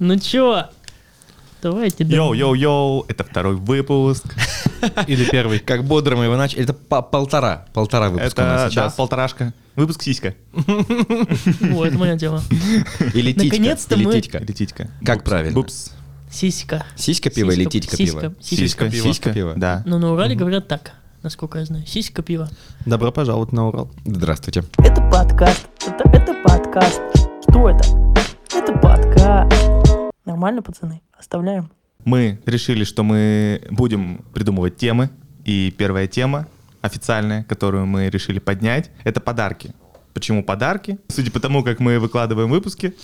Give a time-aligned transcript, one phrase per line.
[0.00, 0.64] Ну чё?
[1.62, 2.04] Давайте.
[2.04, 4.24] Йоу-йоу-йоу, это второй выпуск.
[5.06, 5.58] Или первый.
[5.58, 6.62] Как бодро мы его начали.
[6.62, 7.66] Это по- полтора.
[7.74, 8.94] Полтора выпуска у нас Это, да, сейчас.
[8.94, 9.52] полторашка.
[9.76, 10.34] Выпуск сиська.
[10.56, 12.42] О, это моя тема.
[13.12, 13.44] Или титька.
[13.44, 14.38] Наконец-то или мы- титька.
[14.38, 14.88] Или титька.
[15.04, 15.28] Как boobs.
[15.28, 15.52] правильно?
[15.54, 15.90] Boobs.
[16.30, 16.84] Сиська.
[16.96, 18.20] Сиська пива или Сиська- титька сиська.
[18.20, 18.34] пива?
[18.40, 18.56] Сиська.
[18.64, 19.02] Сиська пиво.
[19.12, 19.52] Сиська пиво.
[19.56, 19.82] Да.
[19.86, 20.92] Но на Урале говорят так,
[21.22, 21.86] насколько я знаю.
[21.86, 22.48] Сиська пива.
[22.86, 23.90] Добро пожаловать на Урал.
[24.06, 24.62] Здравствуйте.
[24.78, 25.66] Это подкаст.
[25.86, 27.00] Это, это подкаст.
[27.50, 27.84] Что это?
[28.54, 29.59] Это подкаст.
[30.30, 31.02] Нормально, пацаны?
[31.18, 31.72] Оставляем.
[32.04, 35.10] Мы решили, что мы будем придумывать темы.
[35.44, 36.46] И первая тема
[36.82, 39.74] официальная, которую мы решили поднять, это подарки.
[40.14, 40.98] Почему подарки?
[41.08, 42.94] Судя по тому, как мы выкладываем выпуски,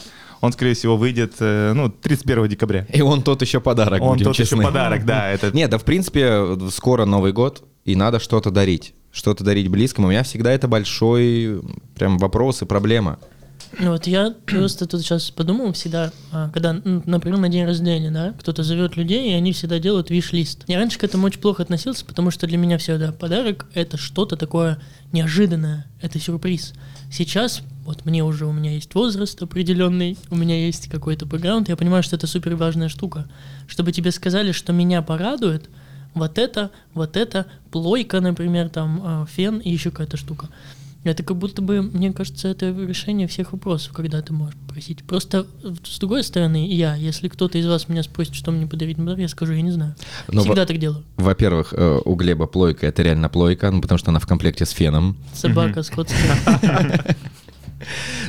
[0.40, 2.86] он, скорее всего, выйдет э, ну, 31 декабря.
[2.92, 4.62] И он тот еще подарок, Он будем тот еще честны.
[4.62, 5.28] подарок, да.
[5.28, 8.94] Это Нет, да в принципе скоро Новый год, и надо что-то дарить.
[9.10, 10.04] Что-то дарить близким.
[10.04, 11.60] У меня всегда это большой
[11.96, 13.18] прям вопрос и проблема.
[13.78, 18.62] Вот я просто тут сейчас подумал всегда, а, когда, например, на день рождения, да, кто-то
[18.62, 20.64] зовет людей, и они всегда делают виш-лист.
[20.66, 24.36] Я раньше к этому очень плохо относился, потому что для меня всегда подарок— это что-то
[24.36, 24.78] такое
[25.12, 26.72] неожиданное, это сюрприз.
[27.10, 31.76] Сейчас, вот мне уже, у меня есть возраст определенный, у меня есть какой-то бэкграунд, я
[31.76, 33.28] понимаю, что это супер важная штука.
[33.66, 35.68] Чтобы тебе сказали, что меня порадует,
[36.14, 40.48] вот это, вот это, плойка, например, там, а, фен и еще какая-то штука.
[41.10, 45.02] Это как будто бы, мне кажется, это решение всех вопросов, когда ты можешь просить.
[45.04, 48.98] Просто э, с другой стороны, я, если кто-то из вас меня спросит, что мне подарить
[48.98, 49.94] на я скажу, я не знаю.
[50.28, 51.04] Но Всегда во- так делаю.
[51.16, 54.70] Во-первых, э, у Глеба плойка это реально плойка, ну, потому что она в комплекте с
[54.70, 55.16] феном.
[55.32, 57.16] Собака скотская.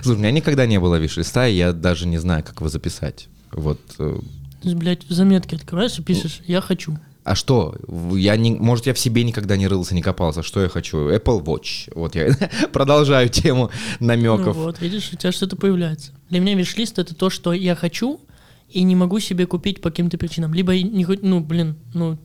[0.01, 3.27] Слушай, у меня никогда не было виш-листа, и я даже не знаю, как его записать.
[3.51, 3.79] Вот.
[3.99, 4.19] э,
[4.63, 6.97] в заметке открываешь и пишешь «я хочу».
[7.27, 7.75] А что?
[8.13, 10.43] Я не, может, я в себе никогда не рылся, не копался.
[10.43, 11.09] Что я хочу?
[11.09, 11.91] Apple Watch.
[11.93, 12.29] Вот я
[12.71, 13.69] продолжаю тему
[13.99, 14.55] Ну намеков.
[14.55, 16.13] вот, видишь, у тебя что-то появляется.
[16.29, 18.21] Для меня виш-лист— это то, что я хочу
[18.69, 20.53] и не могу себе купить по каким-то причинам.
[20.53, 22.17] Либо не ну, блин, ну,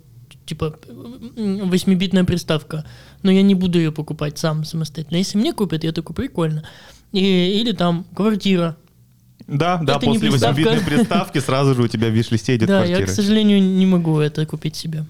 [0.47, 0.79] типа,
[1.37, 2.87] восьмибитная приставка,
[3.23, 5.17] но я не буду ее покупать сам самостоятельно.
[5.19, 6.63] Если мне купят, я такой, прикольно.
[7.11, 7.21] И,
[7.61, 8.77] или там квартира.
[9.53, 10.31] Да, да, Это после.
[10.31, 13.15] 8-битной приставки сразу же у тебя в виш-листе идет да, я, к квартира.
[13.15, 15.05] сожалению, не могу это купить себе.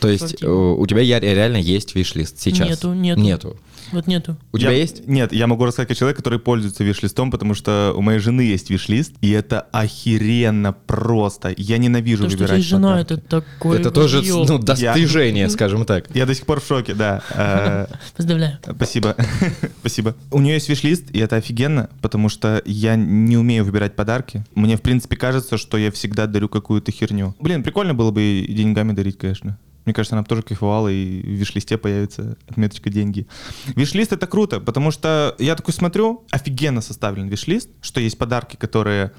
[0.00, 0.48] То есть квартира.
[0.48, 2.68] э, у тебя реально есть виш-лист сейчас?
[2.68, 3.20] Нету, нету.
[3.20, 3.56] Нету.
[3.92, 4.36] Вот нету.
[4.52, 5.06] У тебя Я- есть?
[5.06, 8.70] Нет, я могу рассказать как человек, который пользуется виш-листом, потому что у моей жены есть
[8.70, 11.54] виш-лист, и это охеренно просто.
[11.56, 13.12] Я ненавижу То, что выбирать есть жена, подарки.
[13.12, 16.14] это такой Это тоже ну, достижение, скажем так.
[16.14, 17.22] Я до сих пор в шоке, да.
[17.38, 18.58] Э, Поздравляю.
[18.74, 19.16] Спасибо.
[19.80, 20.14] Спасибо.
[20.30, 24.44] У нее есть виш-лист, и это офигенно, потому что я не умею выбирать подарки.
[24.54, 27.34] Мне, в принципе, кажется, что я всегда дарю какую-то херню.
[27.40, 29.58] Блин, прикольно было бы и деньгами дарить, конечно.
[29.88, 33.26] Мне кажется, она бы тоже кайфовала, и в виш-листе появится отметочка деньги.
[33.68, 39.12] Виш-лист— это круто, потому что я такой смотрю, офигенно составлен виш-лист, что есть подарки, которые,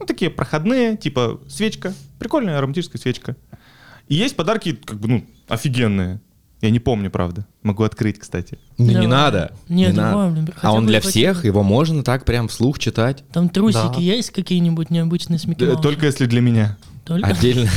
[0.00, 3.36] ну, такие проходные, типа свечка, прикольная романтическая свечка.
[4.06, 6.22] И есть подарки, как бы, ну, офигенные.
[6.62, 7.46] Я не помню, правда.
[7.62, 8.58] Могу открыть, кстати.
[8.78, 9.52] Ну, не надо.
[9.68, 10.52] Нет, не надо.
[10.54, 13.24] хотя А он для всех, его можно так прям вслух читать.
[13.30, 14.00] Там трусики Да.
[14.00, 15.82] есть какие-нибудь необычные с Микки Маусом?
[15.82, 16.78] Только если для меня.
[17.04, 17.28] Только?
[17.28, 17.68] Отдельно.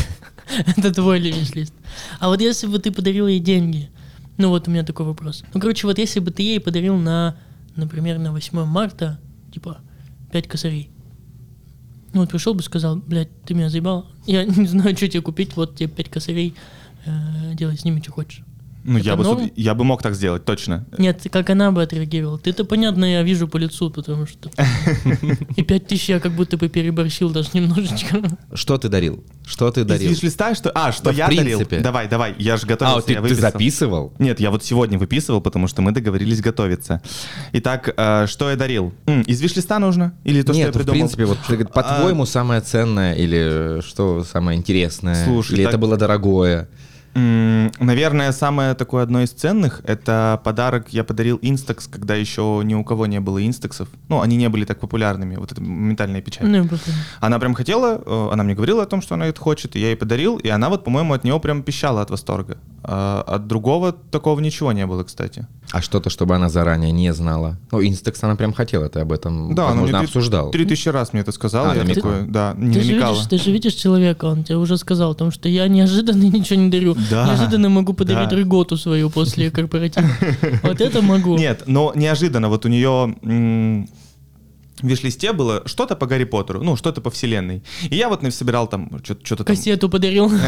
[0.78, 1.74] Это твой виш-лист.
[2.20, 3.90] А вот если бы ты подарил ей деньги,
[4.38, 5.44] ну вот у меня такой вопрос.
[5.54, 7.38] Ну, короче, вот если бы ты ей подарил на,
[7.76, 9.20] например, на 8 марта,
[9.54, 9.80] типа,
[10.32, 10.90] 5 косарей.
[12.14, 15.56] Ну вот пришел бы сказал, блядь, ты меня заебал, я не знаю, что тебе купить,
[15.56, 16.56] вот тебе 5 косарей,
[17.06, 18.44] э, делай с ними, что хочешь.
[18.84, 19.44] Ну, я бы, норм?
[19.44, 20.86] суд- я бы мог так сделать, точно.
[20.98, 22.40] Нет, как она бы отреагировала.
[22.40, 24.50] Ты-то, понятно, я вижу по лицу, потому что...
[25.56, 28.22] И 5 тысяч я как будто бы переборщил даже немножечко.
[28.54, 29.24] Что ты дарил?
[29.46, 30.10] Что ты Из дарил?
[30.10, 30.72] виш-листа, что...
[30.74, 31.62] А, что я дарил?
[31.82, 34.14] Давай, давай, я же готовился, А, ты, записывал?
[34.20, 37.02] Нет, я вот сегодня выписывал, потому что мы договорились готовиться.
[37.54, 38.94] Итак, э, что я дарил?
[39.06, 40.14] Из виш-листа нужно?
[40.24, 41.00] Или то, что я Нет, в придумал?
[41.00, 45.26] принципе, вот говоришь, по-твоему самое ценное или что самое интересное?
[45.26, 46.68] Слушай, или это было дорогое?
[47.14, 52.84] Наверное, самое такое одно из ценных— это подарок я подарил Instax, когда еще ни у
[52.84, 53.88] кого не было инстаксов.
[54.08, 56.44] Ну, они не были так популярными, вот это моментальная печать.
[56.44, 56.68] Ну,
[57.20, 59.88] Она прям хотела, э, она мне говорила о том, что она это хочет, и я
[59.88, 62.58] ей подарил, и она вот, по-моему, от него прям пищала от восторга.
[62.84, 65.48] А от другого такого ничего не было, кстати.
[65.72, 67.58] А что-то, чтобы она заранее не знала?
[67.72, 70.52] Ну, Инстекс она прям хотела, ты об этом, Да, она возможно, мне обсуждал.
[70.52, 73.14] Три тысячи раз мне это сказала, А, я такой, да, не Ты же, намекала.
[73.14, 76.60] видишь, ты же видишь человека, он тебе уже сказал о том, что я неожиданно ничего
[76.60, 76.96] не дарю.
[77.10, 78.36] Да, Неожиданно могу подарить да.
[78.36, 80.08] рыготу свою после корпоратива.
[80.64, 81.38] Вот это могу.
[81.38, 83.88] Нет, но неожиданно, вот у нее...
[84.82, 87.64] в виш-листе было что-то по Гарри Поттеру, ну, что-то по вселенной.
[87.90, 89.46] И я вот собирал там что-то там...
[89.46, 90.32] Кассету подарил.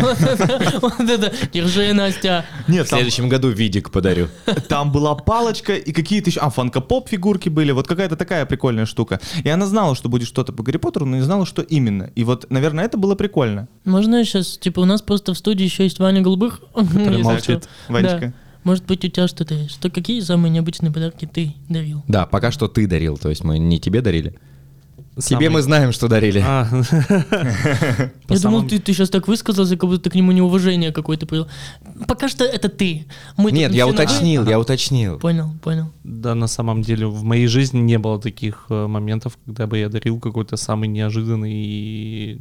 [0.81, 1.33] Вот это.
[1.53, 2.45] Держи, Настя.
[2.68, 4.27] В Нет, там, следующем году видик подарю.
[4.68, 6.39] там была палочка и какие-то еще...
[6.39, 7.71] А, фанкопоп фигурки были.
[7.71, 9.19] Вот какая-то такая прикольная штука.
[9.44, 12.12] И она знала, что будет что-то по Гарри Поттеру, но не знала, что именно.
[12.15, 13.68] И вот, наверное, это было прикольно.
[13.86, 16.62] Можно сейчас, типа, у нас просто в студии еще есть Ваня Голубых.
[16.75, 17.69] Если молчит.
[17.88, 18.33] Ванечка.
[18.63, 19.71] Может быть, у тебя что-то есть?
[19.71, 22.04] Что, какие самые необычные подарки ты дарил?
[22.07, 24.36] Да, пока что ты дарил, то есть мы не тебе дарили.
[25.15, 26.44] Тебе Самый- мы знаем, что дарили.
[26.44, 26.68] А,
[28.30, 31.48] Я думал, ты, ты сейчас так высказался, как будто ты к нему неуважение какое-то проявил.
[32.07, 33.06] Пока что это ты.
[33.38, 35.19] Мы Нет, не я уточнил, я уточнил.
[35.19, 35.92] Понял, понял.
[36.04, 39.89] Да, на самом деле в моей жизни не было таких э, моментов, когда бы я
[39.89, 42.39] дарил какой-то самый неожиданный и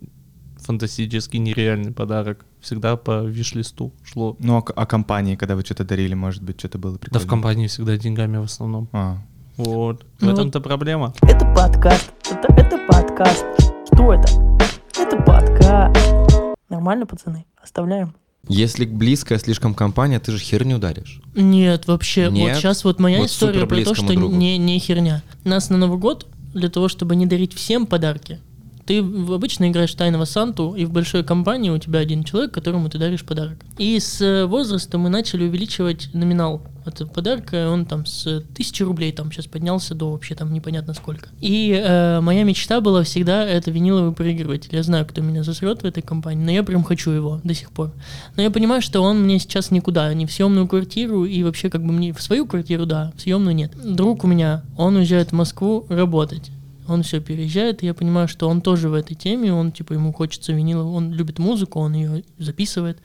[0.63, 2.45] фантастически нереальный подарок.
[2.61, 4.37] Всегда по виш-листу шло.
[4.39, 7.27] Ну, а, а компании, когда вы что-то дарили, может быть, что-то было Да прикольное?
[7.27, 8.89] в компании всегда деньгами в основном.
[8.93, 9.19] А,
[9.57, 10.05] Вот.
[10.19, 11.13] В Ну вот- этом-то проблема.
[11.23, 12.13] Это подкаст.
[12.31, 13.45] Это, это подкаст.
[13.93, 14.33] Что это?
[14.99, 16.01] Это подкаст.
[16.71, 17.45] Нормально, пацаны?
[17.63, 18.15] Оставляем.
[18.49, 21.21] Если близкая слишком компания, ты же херню даришь.
[21.35, 22.57] Нет, вообще, вот Нет?
[22.57, 24.35] сейчас вот моя Вот история про то, что другу.
[24.35, 25.23] не, не херня.
[25.45, 28.41] Нас на Новый год, для того, чтобы не дарить всем подарки,
[28.87, 32.99] ты обычно играешь тайного Санту, и в большой компании у тебя один человек, которому ты
[32.99, 33.59] даришь подарок.
[33.79, 38.83] И с э, возрастом мы начали увеличивать номинал этого подарка, и он там с тысячи
[38.83, 41.29] рублей там сейчас поднялся до вообще там непонятно сколько.
[41.41, 44.71] И э, моя мечта была всегда это виниловый проигрыватель.
[44.73, 47.71] Я знаю, кто меня засрет в этой компании, но я прям хочу его до сих
[47.71, 47.93] пор.
[48.37, 51.85] Но я понимаю, что он мне сейчас никуда, ни в съемную квартиру, и вообще как
[51.85, 53.73] бы мне в свою квартиру, да, в съемную нет.
[53.83, 56.51] Друг у меня, он уезжает в Москву работать.
[56.93, 60.13] Он все переезжает, и я понимаю, что он тоже в этой теме, он типа ему
[60.13, 62.99] хочется виниловый, он любит музыку, он ее записывает.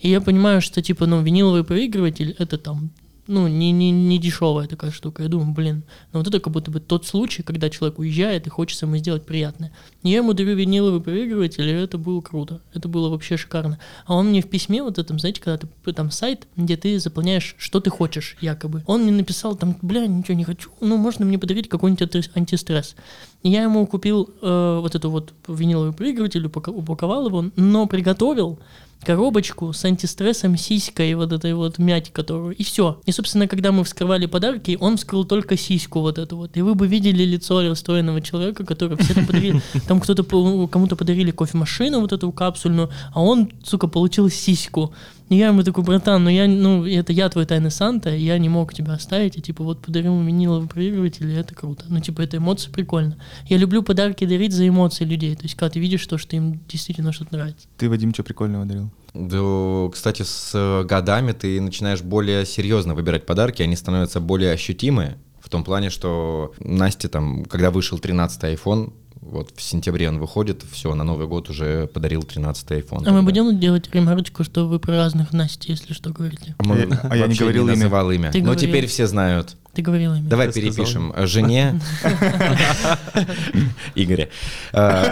[0.00, 2.90] И я понимаю, что типа, ну, виниловый проигрыватель это там,
[3.28, 5.22] ну, не, не, не дешевая такая штука.
[5.22, 8.50] Я думаю, блин, ну вот это как будто бы тот случай, когда человек уезжает и
[8.50, 9.70] хочется ему сделать приятное.
[10.02, 12.62] Я ему дарю виниловый проигрыватель, и это было круто.
[12.72, 13.78] Это было вообще шикарно.
[14.06, 17.54] А он мне в письме вот этом, знаете, когда ты там сайт, где ты заполняешь,
[17.58, 18.82] что ты хочешь, якобы.
[18.86, 22.96] Он мне написал там, бля, ничего не хочу, ну, можно мне подарить какой-нибудь анти- антистресс.
[23.42, 28.58] Я ему купил э, вот эту вот виниловый проигрыватель, упако- упаковал его, но приготовил
[29.04, 33.00] коробочку с антистрессом, сиськой, вот этой вот мять, которую, и все.
[33.06, 36.56] И, собственно, когда мы вскрывали подарки, он вскрыл только сиську вот эту вот.
[36.56, 40.22] И вы бы видели лицо расстроенного человека, который все там подарили, там кто-то,
[40.68, 44.92] кому-то подарили кофемашину вот эту капсульную, а он, сука, получил сиську.
[45.28, 48.38] И я ему такой, братан, ну я, ну, это я твой тайный Санта, и я
[48.38, 51.84] не мог тебя оставить, и типа вот подарил виниловый проигрыватель, и это круто.
[51.88, 53.18] Ну, типа, это эмоции прикольно.
[53.46, 55.34] Я люблю подарки дарить за эмоции людей.
[55.36, 57.66] То есть, когда ты видишь то, что им действительно что-то нравится.
[57.76, 58.87] ты, Вадим, что прикольного дарил?
[59.14, 65.18] Да, кстати, с э, годами ты начинаешь более серьезно выбирать подарки, они становятся более ощутимые.
[65.40, 70.62] В том плане, что Насте там, когда вышел 13-й iPhone, вот в сентябре он выходит,
[70.70, 72.98] все, на Новый год уже подарил 13-й iPhone.
[73.06, 73.22] А мы тогда.
[73.22, 76.54] будем делать ремарочку, что вы про разных Насти, если что, говорите.
[76.58, 77.74] А мы А я не говорил имя.
[77.76, 78.30] называл имя.
[78.30, 78.68] Ты Но говорил.
[78.68, 79.56] теперь все знают.
[79.74, 80.28] Ты говорила имя.
[80.28, 80.70] Давай сказал.
[80.70, 81.80] перепишем э, жене
[83.94, 84.28] Игоря.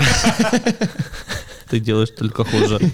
[1.71, 2.81] Ты делаешь только хуже.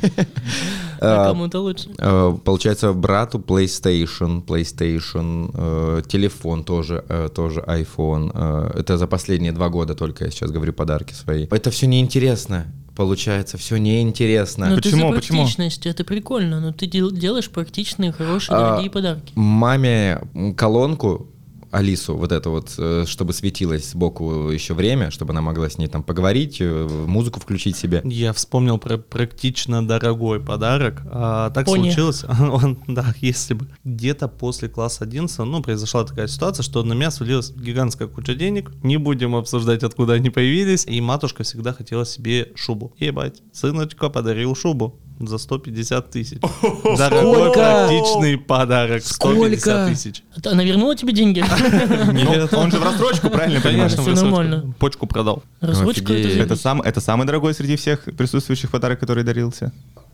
[1.04, 1.88] А кому-то лучше.
[1.98, 8.30] Э, Получается, брату PlayStation, PlayStation, э, телефон тоже, э, тоже iPhone.
[8.32, 11.48] Э, Это за последние два года только я сейчас говорю подарки свои.
[11.50, 12.66] Это все неинтересно.
[12.94, 14.68] Получается, все неинтересно.
[14.68, 15.08] Ну, ты Почему?
[15.10, 15.38] за Почему?
[15.40, 19.32] практичность, это прикольно, но ты дел- делаешь практичные, хорошие, А, дорогие подарки.
[19.34, 20.20] Маме
[20.56, 21.31] колонку
[21.72, 25.88] Алису, вот это вот, э, чтобы светилось сбоку еще время, чтобы она могла с ней
[25.88, 28.02] там поговорить, э, музыку включить себе.
[28.04, 31.00] Я вспомнил про практично дорогой подарок.
[31.06, 31.90] А, так Пони.
[31.90, 36.92] случилось, он, да, если бы где-то после класса 11, ну, произошла такая ситуация, что на
[36.92, 38.70] меня свалилась гигантская куча денег.
[38.82, 40.84] Не будем обсуждать, откуда они появились.
[40.86, 42.94] И матушка всегда хотела себе шубу.
[42.98, 46.38] Ебать, сыночка подарил шубу за 150 тысяч.
[46.96, 47.52] Дорогой Сколько?
[47.58, 49.02] практичный подарок.
[49.04, 49.86] 150 Сколько?
[49.88, 50.22] тысяч.
[50.36, 51.40] Это Она вернула тебе деньги?
[52.12, 53.88] Нет, Он же в рассрочку, правильно понимаю?
[53.88, 54.36] Конечно, Всё в рассрочку.
[54.36, 54.74] нормально.
[54.78, 55.42] Почку продал.
[55.60, 59.72] Рассрочка это самый дорогой среди всех присутствующих подарок, который дарился.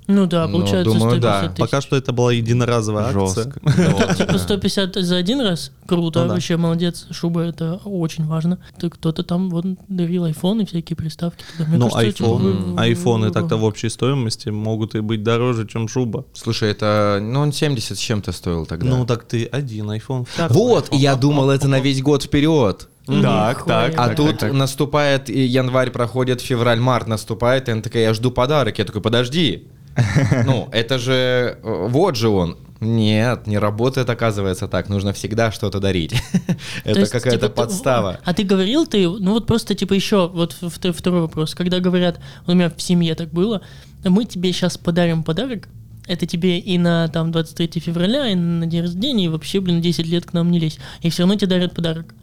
[0.09, 1.49] Ну да, Ну, получается думаю, 150 да.
[1.49, 1.61] тысяч.
[1.61, 3.45] Пока что это была единоразовая акция.
[3.45, 3.61] Жестко.
[4.17, 5.71] Типа 150 за один раз?
[5.87, 7.07] Круто, Ну вообще молодец.
[7.11, 8.59] Шуба это очень важно.
[8.81, 11.45] Ты кто-то там вот дарил айфоны, всякие приставки.
[11.59, 16.25] Ну, iPhone, айфоны так-то в общей стоимости могут и быть дороже, чем шуба.
[16.33, 18.88] Слушай, это, ну, он 70 с чем-то стоил тогда.
[18.88, 20.27] Ну, так ты один iPhone.
[20.49, 20.99] Вот, и iPhone.
[20.99, 22.88] я думал, это на весь год вперед.
[23.07, 24.53] Так, так, А так, тут так, так.
[24.53, 28.79] наступает и январь, проходит февраль, март наступает, и она такая, я жду подарок.
[28.79, 29.67] Я такой, подожди.
[30.45, 32.57] Ну, это же, э, вот же он.
[32.81, 34.88] Нет, не работает, оказывается, так.
[34.88, 36.12] Нужно всегда что-то дарить.
[36.85, 38.21] То Это какая-то типа, ты- подстава.
[38.25, 41.55] А ты говорил, ты, ну вот просто типа еще, вот второй вопрос.
[41.55, 43.62] Когда говорят, у меня в семье так было,
[44.05, 45.69] мы тебе сейчас подарим подарок,
[46.07, 50.07] это тебе и на там 23 февраля, и на день рождения, и вообще, блин, 10
[50.07, 50.78] лет к нам не лезь.
[51.02, 52.14] И все равно тебе дарят подарок.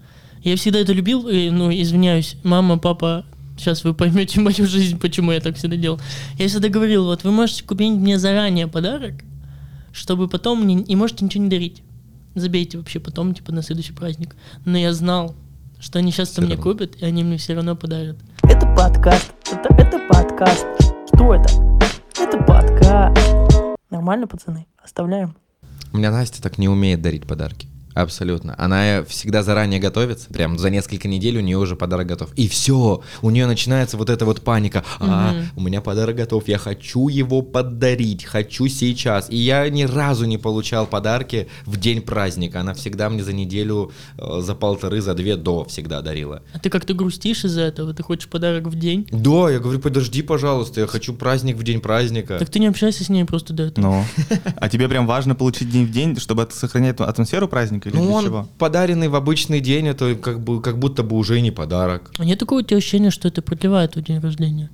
[0.42, 3.26] Я всегда это любил, и, ну, извиняюсь, мама, папа,
[3.58, 6.00] сейчас вы поймете мою жизнь, почему я так всегда делал.
[6.38, 9.16] Я всегда говорил, вот вы можете купить мне заранее подарок,
[9.92, 11.82] чтобы потом мне, и можете ничего не дарить.
[12.36, 14.36] Забейте вообще потом, типа, на следующий праздник.
[14.66, 15.36] Но я знал,
[15.80, 16.64] что они сейчас-то мне равно.
[16.64, 18.18] купят, и они мне все равно подарят.
[18.44, 19.34] Это подкаст.
[19.52, 20.66] Это, это подкаст.
[21.14, 21.50] Что это?
[22.20, 23.18] Это подкаст.
[23.90, 24.68] Нормально, пацаны?
[24.84, 25.36] Оставляем.
[25.94, 27.70] У меня Настя так не умеет дарить подарки.
[27.96, 28.54] Абсолютно.
[28.58, 30.28] Она всегда заранее готовится.
[30.30, 32.30] Прям за несколько недель у нее уже подарок готов.
[32.36, 33.02] И все.
[33.22, 34.84] У нее начинается вот эта вот паника.
[35.00, 35.46] А, Мгм.
[35.56, 36.48] у меня подарок готов.
[36.50, 38.26] Я хочу его подарить.
[38.26, 39.30] Хочу сейчас.
[39.30, 42.60] И я ни разу не получал подарки в день праздника.
[42.60, 46.44] Она всегда мне за неделю, э, за полторы, за две до всегда дарила.
[46.54, 47.94] А ты как-то грустишь из-за этого?
[47.94, 49.08] Ты хочешь подарок в день?
[49.10, 52.38] Да, я говорю, подожди, пожалуйста, я хочу праздник в день праздника.
[52.40, 53.86] Так ты не общайся с ней просто до этого.
[53.86, 54.06] Ну,
[54.58, 58.12] а тебе прям важно получить день в день, чтобы сохранять атмосферу праздника или Ну, для
[58.14, 58.48] он чего?
[58.58, 62.12] подаренный в обычный день, это как, бы, как будто бы уже и не подарок.
[62.18, 64.70] А нет такого у тебя ощущения, что это продлевает твой день рождения?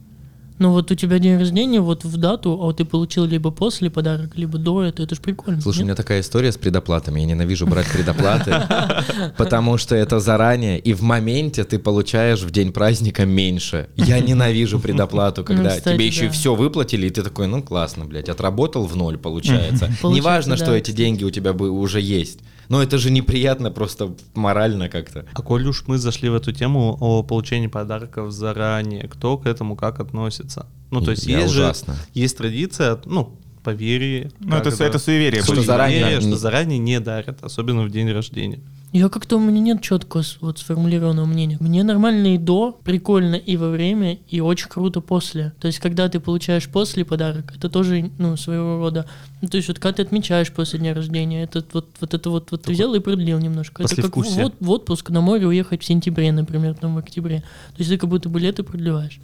[0.61, 3.89] Ну вот у тебя день рождения вот в дату, а вот ты получил либо после
[3.89, 5.59] подарок, либо до этого, это же прикольно.
[5.59, 5.85] Слушай, у нет?
[5.87, 7.19] меня такая история с предоплатами.
[7.19, 8.53] Я ненавижу брать предоплаты,
[9.37, 13.89] потому что это заранее, и в моменте ты получаешь в день праздника меньше.
[13.95, 18.05] Я ненавижу предоплату, когда кстати, тебе еще и все выплатили, и ты такой, ну классно,
[18.05, 19.91] блядь, отработал в ноль, получается.
[20.03, 22.37] Неважно, что эти деньги у тебя бы уже есть.
[22.69, 25.25] Но это же неприятно просто морально как-то.
[25.33, 29.75] А коль уж мы зашли в эту тему о получении подарков заранее, кто к этому
[29.75, 30.67] как относится?
[30.89, 31.93] Ну, то есть Я есть ужасно.
[31.95, 34.31] же есть традиция, ну, поверье.
[34.39, 35.43] Ну, это, это суеверие.
[35.43, 38.59] Что заранее Суеверие, не- что заранее не дарят, особенно в день рождения.
[38.93, 41.55] Я как-то у меня нет четко вот сформулированного мнения.
[41.61, 45.53] Мне нормально и до, прикольно и во время, и очень круто после.
[45.61, 49.05] То есть, когда ты получаешь после подарок, это тоже, ну, своего рода.
[49.41, 52.51] Ну, то есть, вот когда ты отмечаешь после дня рождения, это вот, вот это вот,
[52.51, 53.83] вот ты взял и продлил немножко.
[53.83, 54.45] Это как в, послевкусие.
[54.47, 57.39] от- в отпуск на море уехать в сентябре, например, там в октябре.
[57.39, 59.21] То есть, ты как будто бы лето продлеваешь.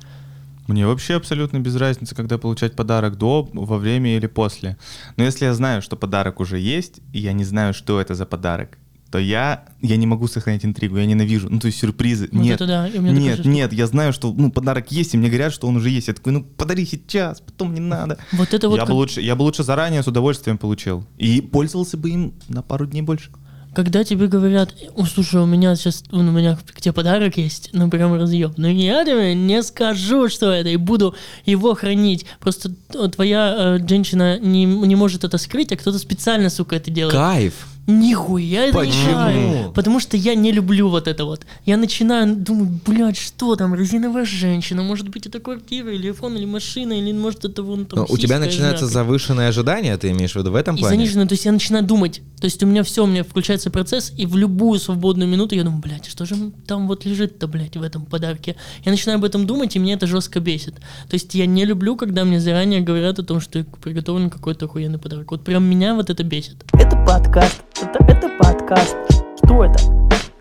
[0.67, 4.77] Мне вообще абсолютно без разницы, когда получать подарок до, во время или после.
[5.17, 8.25] Но если я знаю, что подарок уже есть, и я не знаю, что это за
[8.25, 8.77] подарок,
[9.11, 11.49] то я, я не могу сохранить интригу, я ненавижу.
[11.49, 12.29] Ну, то есть сюрпризы.
[12.31, 14.91] Вот нет, это да, и у меня такая нет, нет, я знаю, что ну, подарок
[14.91, 16.07] есть, и мне говорят, что он уже есть.
[16.07, 18.17] Я такой, ну подари сейчас, потом не надо.
[18.33, 21.05] Вот это вот я, как- бы лучше, я бы лучше заранее с удовольствием получил.
[21.17, 23.29] И пользовался бы им на пару дней больше.
[23.75, 27.89] Когда тебе говорят, «О, слушай, у меня сейчас, у меня к тебе подарок есть, ну
[27.91, 28.53] прям разъеб.
[28.57, 31.13] Но я тебе не скажу, что это, и буду
[31.45, 32.25] его хранить.
[32.39, 36.89] Просто т- твоя э, женщина не, не может это скрыть, а кто-то специально, сука, это
[36.89, 37.13] делает.
[37.15, 37.67] Кайф!
[37.87, 39.13] Нихуя это не Почему?
[39.13, 39.73] кайф.
[39.73, 41.45] Потому что я не люблю вот это вот.
[41.65, 46.45] Я начинаю думать, блядь, что там, резиновая женщина, может быть это квартира, или iPhone, или
[46.45, 49.95] машина, или может это вон там Ну, у тебя сиська, начинается я знаю, завышенное ожидание,
[49.97, 50.97] ты имеешь в виду в этом и плане?
[50.97, 52.21] заниженную, то есть я начинаю думать.
[52.39, 55.63] То есть у меня все, у меня включается процесс, и в любую свободную минуту я
[55.63, 58.55] думаю, блядь, что же там вот лежит-то, блядь, в этом подарке.
[58.83, 60.75] Я начинаю об этом думать, и меня это жестко бесит.
[60.75, 64.99] То есть я не люблю, когда мне заранее говорят о том, что приготовлен какой-то охуенный
[64.99, 65.31] подарок.
[65.31, 66.63] Вот прям меня вот это бесит.
[66.73, 67.63] Это подкаст.
[67.81, 68.95] Это, это подкаст.
[69.43, 69.79] Что это?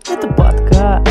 [0.09, 1.07] Это подкаст.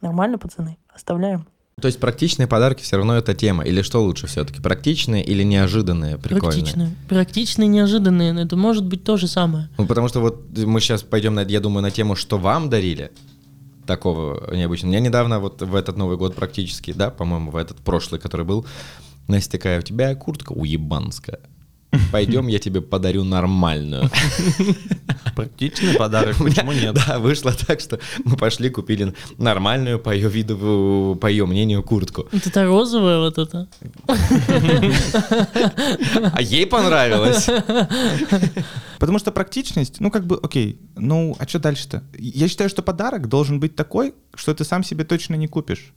[0.00, 0.78] Нормально, пацаны?
[0.92, 1.46] Оставляем.
[1.80, 3.64] То есть практичные подарки все равно это тема.
[3.64, 4.60] Или что лучше все-таки?
[4.60, 6.62] Практичные или неожиданные, прикольные?
[6.62, 6.96] Практичные.
[7.08, 8.34] Практичные, неожиданные.
[8.42, 9.68] Это может быть то же самое.
[9.78, 13.12] Ну, потому что вот мы сейчас пойдем, на, я думаю, на тему, что вам дарили
[13.86, 14.92] такого необычного.
[14.92, 18.66] Я недавно вот в этот Новый год практически, да, по-моему, в этот прошлый, который был,
[19.28, 21.40] Настя такая, у тебя куртка уебанская.
[22.12, 24.10] Пойдем, я тебе подарю нормальную.
[25.36, 26.88] Практичный подарок, почему нет?
[27.08, 32.26] Да, вышло так, что мы пошли, купили нормальную, по ее виду, по ее мнению, куртку.
[32.32, 33.68] Вот это розовое вот это.
[36.32, 37.48] А ей понравилось.
[38.98, 42.02] Потому что практичность, ну как бы, окей, ну а что дальше-то?
[42.18, 45.92] Я считаю, что подарок должен быть такой, что ты сам себе точно не купишь.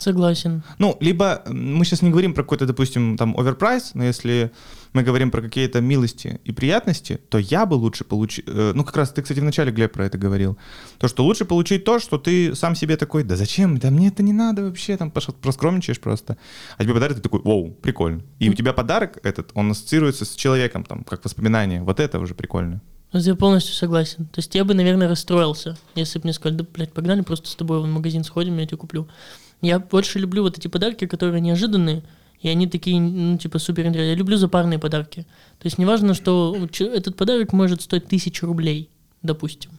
[0.00, 0.62] Согласен.
[0.78, 4.50] Ну, либо мы сейчас не говорим про какой-то, допустим, там оверпрайс, но если
[4.92, 9.10] мы говорим про какие-то милости и приятности, то я бы лучше получил, ну как раз
[9.10, 10.58] ты, кстати, вначале, Глеб, про это говорил,
[10.98, 14.22] то, что лучше получить то, что ты сам себе такой, да зачем, да мне это
[14.22, 16.36] не надо вообще, там проскромничаешь просто,
[16.76, 18.22] а тебе подарок, ты такой, вау, прикольно.
[18.38, 22.34] И у тебя подарок этот, он ассоциируется с человеком, там, как воспоминание, вот это уже
[22.34, 22.80] прикольно.
[23.12, 24.26] Я полностью согласен.
[24.26, 27.56] То есть я бы, наверное, расстроился, если бы мне сказали, да, блядь, погнали, просто с
[27.56, 29.08] тобой в магазин сходим, я тебе куплю.
[29.62, 32.02] Я больше люблю вот эти подарки, которые неожиданные,
[32.40, 34.10] И они такие, ну, типа, супер интересные.
[34.12, 35.26] Я люблю запарные подарки.
[35.58, 38.88] То есть неважно, что этот подарок может стоить тысячу рублей,
[39.22, 39.70] допустим,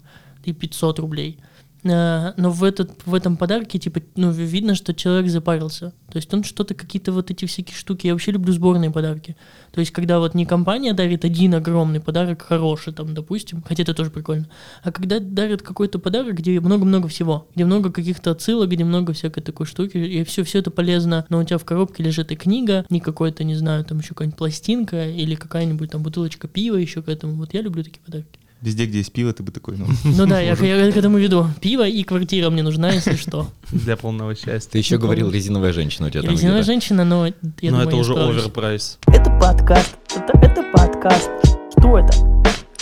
[0.43, 1.39] и 500 рублей.
[1.83, 5.93] А, Но в, этот, в этом подарке, типа, ну, ви- видно, что человек запарился.
[6.11, 8.05] То есть он что-то, какие-то вот эти всякие штуки.
[8.05, 9.35] Я вообще люблю сборные подарки.
[9.71, 13.95] То есть, когда вот не компания дарит один огромный подарок, хороший, там, допустим, хотя это
[13.95, 14.47] тоже прикольно,
[14.83, 19.41] а когда дарят какой-то подарок, где много-много всего, где много каких-то отсылок, где много всякой
[19.41, 22.85] такой штуки, и все, все это полезно, но у тебя в коробке лежит и книга,
[22.89, 27.09] не какой-то, не знаю, там еще какая-нибудь пластинка или какая-нибудь там бутылочка пива еще к
[27.09, 27.35] этому.
[27.35, 28.40] Вот я люблю такие подарки.
[28.61, 29.87] Везде, где есть пиво, ты бы такой, ну...
[30.03, 31.47] Ну да, я, я к этому веду.
[31.61, 33.47] Пиво и квартира мне нужна, если что.
[33.71, 34.69] Для полного счастья.
[34.69, 37.97] Ты еще говорил, резиновая женщина у тебя там Резиновая женщина, но я Но это я
[37.97, 38.99] уже оверпрайс.
[39.07, 39.97] Это подкаст.
[40.15, 41.31] Это, это подкаст.
[41.75, 42.13] Что это?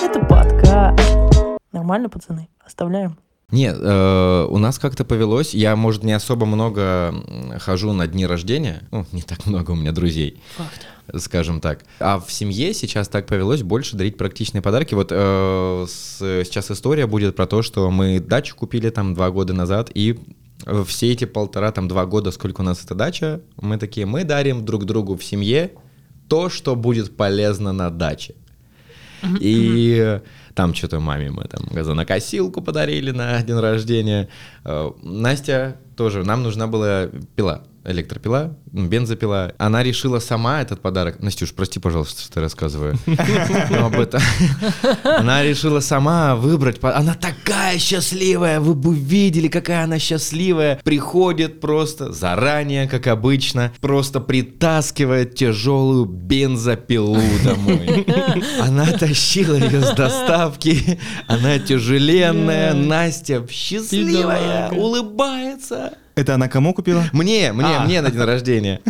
[0.01, 1.00] Это подкаст.
[1.71, 2.50] Нормально, пацаны?
[2.65, 3.17] Оставляем.
[3.51, 5.53] Нет, э, у нас как-то повелось.
[5.53, 7.15] Я, может, не особо много
[7.59, 8.83] хожу на дни рождения.
[8.91, 10.88] Ну, не так много у меня друзей, Факт.
[11.18, 11.84] Скажем так.
[12.00, 14.94] А в семье сейчас так повелось больше дарить практичные подарки.
[14.94, 19.54] Вот э, с- сейчас история будет про то, что мы дачу купили там два года
[19.54, 20.20] назад, и
[20.66, 24.24] э, все эти полтора, там, два года, сколько у нас эта дача, мы такие, мы
[24.24, 25.72] дарим друг другу в семье
[26.28, 28.36] то, что будет полезно на даче.
[29.42, 30.20] И
[30.56, 34.30] там что-то маме мы там газонокосилку подарили на день рождения.
[34.63, 39.53] Э, Настя тоже, нам нужна была пила, электропила, бензопила.
[39.58, 41.22] Она решила сама этот подарок.
[41.22, 42.98] Настюш, прости, пожалуйста, что я рассказываю.
[43.79, 44.22] Об этом.
[45.03, 46.77] Она решила сама выбрать.
[46.81, 50.79] Она такая счастливая, вы бы видели, какая она счастливая.
[50.84, 58.05] Приходит просто заранее, как обычно, просто притаскивает тяжелую бензопилу домой.
[58.62, 65.93] Она тащила ее с доставки, она тяжеленная, Настя счастливая, улыбается.
[66.16, 67.04] Это она кому купила?
[67.13, 67.84] Мне, мне, А.
[67.86, 68.82] мне на день рождения.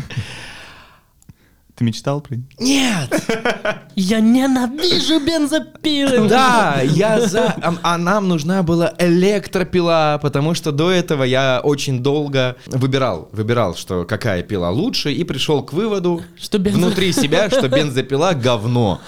[1.79, 3.09] Ты мечтал про Нет!
[3.95, 6.27] Я ненавижу бензопилы.
[6.29, 7.55] Да, я за...
[7.61, 13.75] А, а нам нужна была электропила, потому что до этого я очень долго выбирал, выбирал,
[13.75, 18.99] что какая пила лучше, и пришел к выводу Что бензо- внутри себя, что бензопила говно.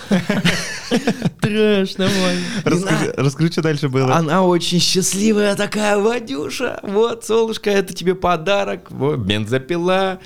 [1.41, 2.41] Трэш, нормально.
[2.63, 4.15] Расскажи, расскажи, что дальше было.
[4.15, 10.19] Она очень счастливая такая, Вадюша, вот, солнышко, это тебе подарок, вот, бензопила.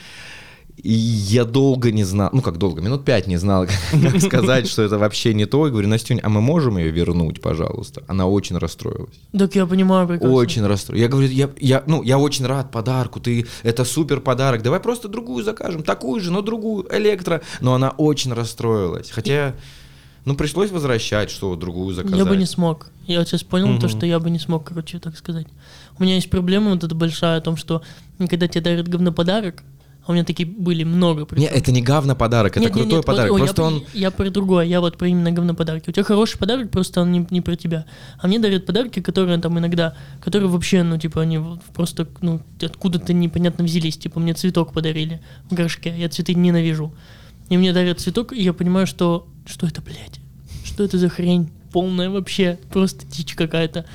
[0.83, 4.83] И я долго не знал, ну как долго, минут пять не знал, как сказать, что
[4.83, 5.67] это вообще не то.
[5.67, 8.03] И говорю, Настюнь, а мы можем ее вернуть, пожалуйста?
[8.07, 9.15] Она очень расстроилась.
[9.37, 10.35] Так я понимаю прекрасно.
[10.35, 11.01] Очень расстроилась.
[11.01, 15.07] Я говорю, я, я, ну, я очень рад подарку, ты, это супер подарок, давай просто
[15.07, 17.41] другую закажем, такую же, но другую, электро.
[17.61, 19.09] Но она очень расстроилась.
[19.11, 19.55] Хотя,
[20.25, 22.17] ну, пришлось возвращать, что другую заказать.
[22.19, 22.87] Я бы не смог.
[23.07, 23.89] Я вот сейчас понял то, Мгм.
[23.89, 25.47] что я бы не смог, короче, так сказать.
[25.97, 27.81] У меня есть проблема вот эта большая о том, что
[28.29, 29.63] когда тебе дарят говноподарок,
[30.07, 31.25] у меня такие были много.
[31.25, 31.41] причем.
[31.41, 33.31] Не, это не говно подарок, это Нет, нет, крутой нет, подарок.
[33.31, 33.83] ой, Просто я, он...
[33.93, 35.89] Я про другое, я вот про именно говноподарки.
[35.89, 37.85] У тебя хороший подарок, просто он не, не про тебя.
[38.19, 42.41] А мне дарят подарки, которые там иногда, которые вообще, ну, типа, они вот просто, ну,
[42.61, 43.97] откуда-то непонятно взялись.
[43.97, 46.93] Типа, мне цветок подарили в горшке, я цветы ненавижу.
[47.49, 50.19] И мне дарят цветок, и я понимаю, что, что это, блядь?
[50.63, 51.51] Что это за хрень?
[51.71, 53.85] Полная вообще, просто дичь какая-то.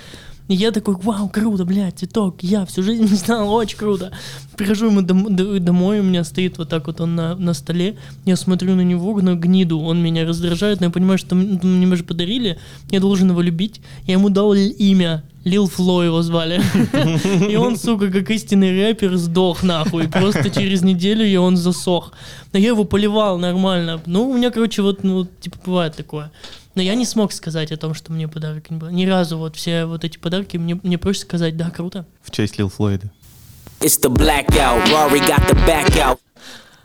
[0.51, 4.11] И я такой, вау, круто, блядь, цветок, я всю жизнь не знал, очень круто.
[4.57, 8.35] Прихожу ему дом- домой, у меня стоит вот так вот он на, на столе, я
[8.37, 12.03] смотрю на него, на гниду, он меня раздражает, но я понимаю, что м- мне же
[12.03, 12.59] подарили,
[12.91, 16.61] я должен его любить, я ему дал имя, Лил Фло его звали.
[17.51, 20.09] И он, сука, как истинный рэпер, сдох нахуй.
[20.09, 22.13] Просто через неделю и он засох.
[22.53, 24.01] Но я его поливал нормально.
[24.05, 26.31] Ну, у меня, короче, вот, ну, типа, бывает такое.
[26.75, 28.91] Но я не смог сказать о том, что мне подарок не был.
[28.91, 32.07] Ни разу вот все вот эти подарки, мне, мне проще сказать, да, круто.
[32.23, 33.11] В честь Лил Флойда.
[33.81, 34.87] It's the blackout.
[34.89, 36.19] Rory got the back out.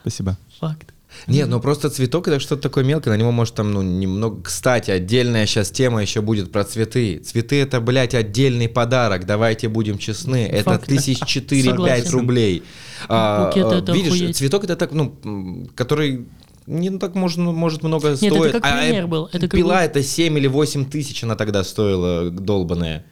[0.02, 0.38] Спасибо.
[0.60, 0.92] Факт.
[1.28, 4.44] Нет, ну просто цветок это что-то такое мелкое, на него может там, ну, немного...
[4.44, 7.20] Кстати, отдельная сейчас тема еще будет про цветы.
[7.20, 10.46] Цветы это, блядь, отдельный подарок, давайте будем честны.
[10.46, 10.88] Это Факт.
[10.88, 12.64] тысяч четыре-пять рублей.
[13.08, 14.38] А, это видишь, охуеть.
[14.38, 16.26] цветок это так, ну, который
[16.68, 18.52] не ну, так можно, может много это стоит.
[18.52, 21.64] как а пример был, это как пила бы- это 7 или 8 тысяч она тогда
[21.64, 23.06] стоила, долбаная.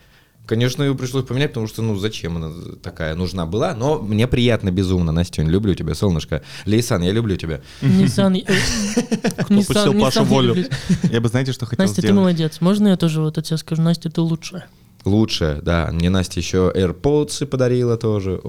[0.45, 4.71] Конечно, ее пришлось поменять, потому что, ну, зачем она такая нужна была, но мне приятно
[4.71, 6.41] безумно, Настюнь, люблю тебя, солнышко.
[6.65, 7.61] Лейсан, я люблю тебя.
[7.81, 8.35] Ниссан...
[8.35, 8.39] э,
[9.49, 10.65] Ниссан Пустил Пашу волю.
[11.03, 12.59] Я бы, знаете, что хотел Настя, ты молодец.
[12.59, 13.81] Можно я тоже вот от тебя скажу?
[13.81, 14.65] Настя, ты лучшая.
[15.05, 15.89] Лучшая, да.
[15.93, 18.41] Мне Настя еще AirPods подарила тоже.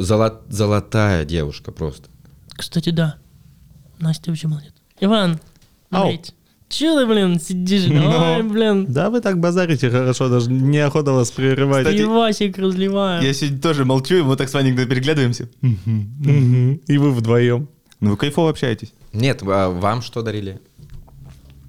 [0.00, 2.08] Золотая девушка просто.
[2.54, 3.16] Кстати, да.
[3.98, 4.72] Настя вообще молодец.
[5.00, 5.38] Иван,
[5.90, 6.34] блядь,
[6.68, 7.84] че ты, блин, сидишь?
[7.90, 11.84] Ой, блин, Да вы так базарите хорошо, даже неохота вас прерывать.
[11.84, 13.22] Кстати, пивасик разливаю.
[13.22, 15.48] Я сегодня тоже молчу, и мы так с Ваней иногда переглядываемся.
[15.62, 17.68] И вы вдвоем.
[18.00, 18.92] Ну вы кайфово общаетесь.
[19.12, 20.60] Нет, а вам что дарили?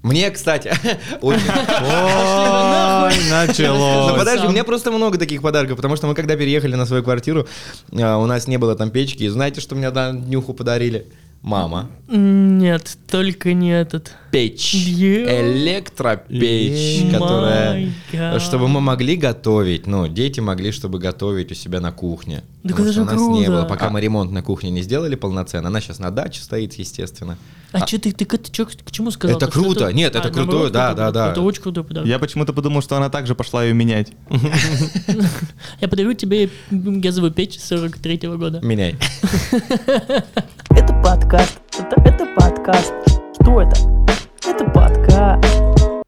[0.02, 0.72] Мне, кстати,
[1.20, 1.40] очень...
[1.50, 4.18] Ой, Ну началось.
[4.18, 7.46] подожди, у меня просто много таких подарков, потому что мы когда переехали на свою квартиру,
[7.92, 11.06] а, у нас не было там печки, и знаете, что мне на днюху подарили?
[11.42, 11.88] Мама.
[12.08, 14.12] Нет, только не этот.
[14.30, 14.74] Печь.
[14.74, 15.40] Yeah.
[15.54, 17.12] Электропечь, Yeah.
[17.12, 18.38] которая...
[18.40, 22.42] Чтобы мы могли готовить, ну, дети могли, чтобы готовить у себя на кухне.
[22.62, 23.50] Так Потому что у нас не круто.
[23.50, 25.68] было, пока мы ремонт на кухне не сделали полноценно.
[25.68, 27.38] Она сейчас на даче стоит, естественно.
[27.72, 29.36] А, что ты, ты, к- ты чё- к чему сказал?
[29.36, 29.92] Это что круто.
[29.92, 31.02] Нет, это наоборот, крутое, да, круто.
[31.02, 31.30] да, да.
[31.32, 32.08] Это очень крутой подарок.
[32.08, 34.12] Я почему-то подумал, что она также пошла ее менять.
[35.80, 38.60] Я подарю тебе газовую печь 43-го года.
[38.60, 38.96] Меняй.
[40.70, 41.60] Это подкаст.
[41.78, 42.92] Это, это подкаст.
[43.40, 43.76] Что это?
[44.46, 45.48] Это подкаст.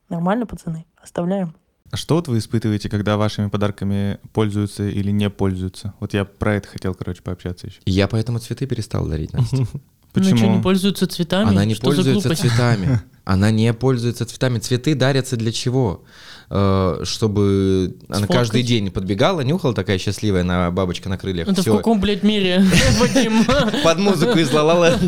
[0.08, 0.84] Нормально, пацаны?
[1.02, 1.54] Оставляем.
[1.90, 5.92] А Что вот вы испытываете, когда вашими подарками пользуются или не пользуются?
[6.00, 7.78] Вот я про это хотел, короче, пообщаться еще.
[7.84, 9.66] Я поэтому цветы перестал дарить, Настя.
[10.14, 10.36] Ну Почему?
[10.36, 11.48] что, не пользуются цветами?
[11.48, 13.00] Она не Что за пользуется цветами.
[13.24, 14.58] Она не пользуется цветами.
[14.58, 16.02] Цветы дарятся для чего?
[16.50, 18.36] Э, Чтобы она Сфоткать?
[18.36, 21.48] каждый день подбегала, нюхала такая счастливая на бабочка на крыльях.
[21.48, 21.76] Это в Всё.
[21.76, 22.62] каком, блядь, мире?
[23.84, 24.62] Под музыку из ла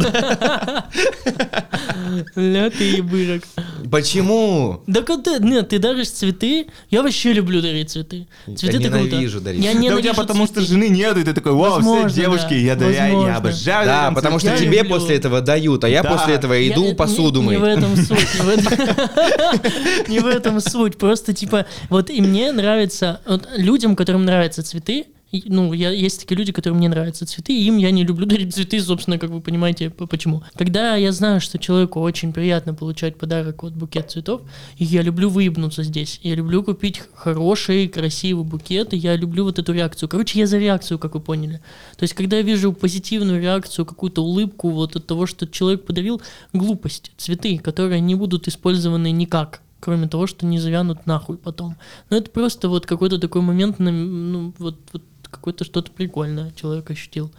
[2.37, 3.43] Ля ты ебырок.
[3.91, 4.83] Почему?
[4.87, 8.27] Да когда, нет, ты даришь цветы, я вообще люблю дарить цветы.
[8.57, 8.99] Цветы круто.
[9.01, 9.81] ненавижу дарить Я цветы.
[9.89, 12.75] Да у ненавижу тебя потому что жены нету, и ты такой, вау, Возможно, все девушки,
[12.75, 12.89] да.
[12.89, 13.87] я, я, я обожаю.
[13.87, 14.71] Да, потому что Я цветы».
[14.71, 17.57] тебе после этого дают, а я после этого Я- иду посуду мыть.
[17.59, 20.99] не в этом суть, не в этом, не в этом суть.
[20.99, 25.07] Просто типа, вот и мне нравится, вот людям, которым нравятся цветы,
[25.47, 28.55] ну, я, есть такие люди, которым мне нравятся цветы, и им я не люблю дарить
[28.55, 30.43] цветы, собственно, как вы понимаете, по- почему.
[30.55, 34.43] Когда я знаю, что человеку очень приятно получать подарок, вот букет цветов,
[34.79, 39.73] я люблю выебнуться здесь, я люблю купить хороший, красивый букет, и я люблю вот эту
[39.73, 40.09] реакцию.
[40.09, 41.61] Короче, я за реакцию, как вы поняли.
[41.97, 46.21] То есть, когда я вижу позитивную реакцию, какую-то улыбку вот от того, что человек подарил,
[46.53, 51.77] глупость, цветы, которые не будут использованы никак, кроме того, что не завянут нахуй потом.
[52.11, 55.03] Но это просто вот какой-то такой момент, ну, вот, вот
[55.35, 57.33] какое-то что-то прикольное человек ощутил.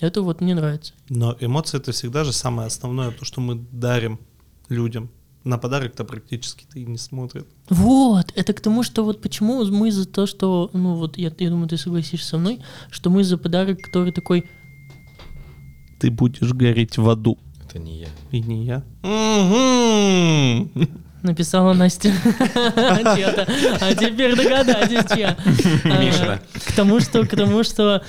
[0.00, 0.92] Это вот мне нравится.
[1.08, 4.20] Но эмоции это всегда же самое основное, то, что мы дарим
[4.68, 5.10] людям.
[5.44, 7.46] На подарок-то практически-то и не смотрят.
[7.70, 11.50] Вот, это к тому, что вот почему мы за то, что, ну вот, я, я
[11.50, 14.44] думаю, ты согласишься со мной, что мы за подарок, который такой,
[16.00, 17.38] Ты будешь гореть в аду.
[17.64, 18.08] Это не я.
[18.32, 18.82] И не я.
[19.02, 20.70] Мгм.
[21.22, 22.12] Написала Настя.
[23.80, 25.36] А теперь догадайтесь, чья.
[25.84, 26.40] Мишина.
[26.66, 28.02] К тому, что, к тому, что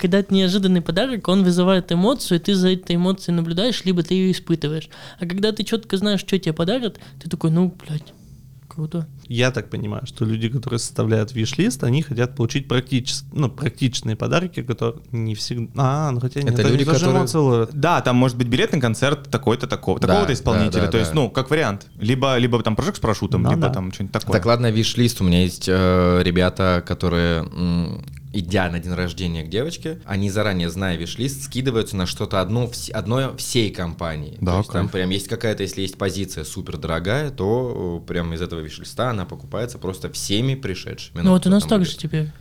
[0.00, 4.14] когда это неожиданный подарок, он вызывает эмоцию, и ты за этой эмоцией наблюдаешь, либо ты
[4.14, 4.88] ее испытываешь.
[5.18, 8.12] А когда ты четко знаешь, что тебе подарят, ты такой, ну, блядь,
[8.74, 9.06] круто.
[9.28, 14.62] Я так понимаю, что люди, которые составляют виш-лист, они хотят получить практически, ну, практичные подарки,
[14.62, 15.70] которые не всегда...
[15.76, 17.70] А, ну хотя нет, Это люди, которые- эмоции ловят.
[17.72, 20.82] Да, там может быть билет на концерт такой-то, такого, Да, такого-то да, исполнителя.
[20.82, 21.14] да, То есть, да.
[21.16, 21.86] ну, как вариант.
[21.98, 23.70] Либо, либо там прыжок с парашютом, Ну либо да.
[23.70, 24.32] там что-нибудь такое.
[24.36, 25.20] Так ладно, виш-лист.
[25.20, 28.04] У меня есть э, ребята, которые, м,
[28.34, 33.36] идя на день рождения к девочке, они заранее, зная виш-лист, скидываются на что-то одно, одно
[33.36, 34.36] всей компании.
[34.40, 38.34] Да, То есть там прям есть какая-то, если есть позиция супер дорогая, то э, прям
[38.34, 41.22] из этого виш-листа она покупается просто всеми пришедшими.
[41.22, 41.90] Ну вот у нас так будет.
[41.90, 42.32] же теперь.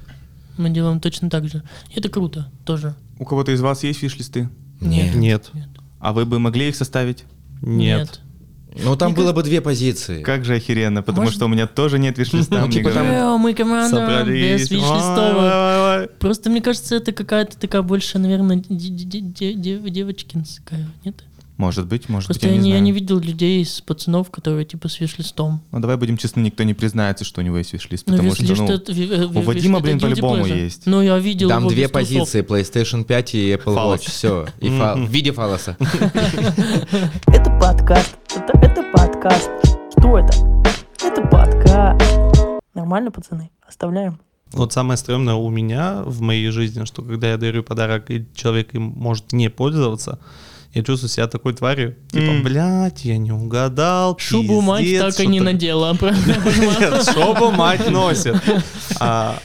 [0.58, 1.64] Мы делаем точно так же.
[1.90, 2.96] И это круто тоже.
[3.20, 4.50] У кого-то из вас есть фиш-листы?
[4.82, 5.16] Нет.
[5.16, 5.52] Нет.
[6.00, 7.24] А вы бы могли их составить?
[7.62, 8.20] Нет.
[8.84, 10.24] Ну там было бы две позиции.
[10.24, 12.60] Как же охеренно, потому Может- что у меня тоже нет виш-листа.
[12.62, 14.62] Ну, мне типа там- говорят, Э, мы команда собрались.
[14.62, 16.12] без виш-листовок.
[16.20, 21.24] Просто мне кажется, это какая-то такая больше, наверное, де- де- де- де- девочкинская, нет?
[21.56, 22.84] Может быть, может Просто быть, я я, не не, я знаю.
[22.84, 25.62] не видел людей из пацанов, которые типа с виш-листом.
[25.72, 28.54] Ну давай будем честны, никто не признается, что у него есть виш-лист, Ну, потому виш-лист
[28.56, 30.64] что, ну, это ви- э, у ви- Вадима, блин, это guilty по-любому pleasure.
[30.66, 30.82] есть.
[30.88, 32.10] Ну, я видел Там его две без трусов.
[32.10, 34.02] позиции, PlayStation 5 и Apple Фалос.
[34.02, 34.10] Watch.
[34.10, 34.48] Все.
[34.62, 35.78] И фа- в виде фалоса.
[37.28, 38.16] Это подкаст.
[38.36, 39.50] Это, это подкаст.
[39.98, 40.34] Что это?
[41.04, 42.02] Это подкаст.
[42.74, 43.52] Нормально, пацаны?
[43.68, 44.20] Оставляем.
[44.52, 48.74] Вот самое стрёмное у меня в моей жизни, что когда я дарю подарок, и человек
[48.74, 50.20] им может не пользоваться,
[50.74, 51.96] я чувствую себя такой тварью.
[52.12, 52.44] Типа, М.
[52.44, 54.18] блядь, я не угадал.
[54.20, 55.52] Шубу мать пиздец, так и не что-то».
[55.52, 55.96] надела,
[57.14, 58.36] шубу мать носит.
[59.00, 59.38] А,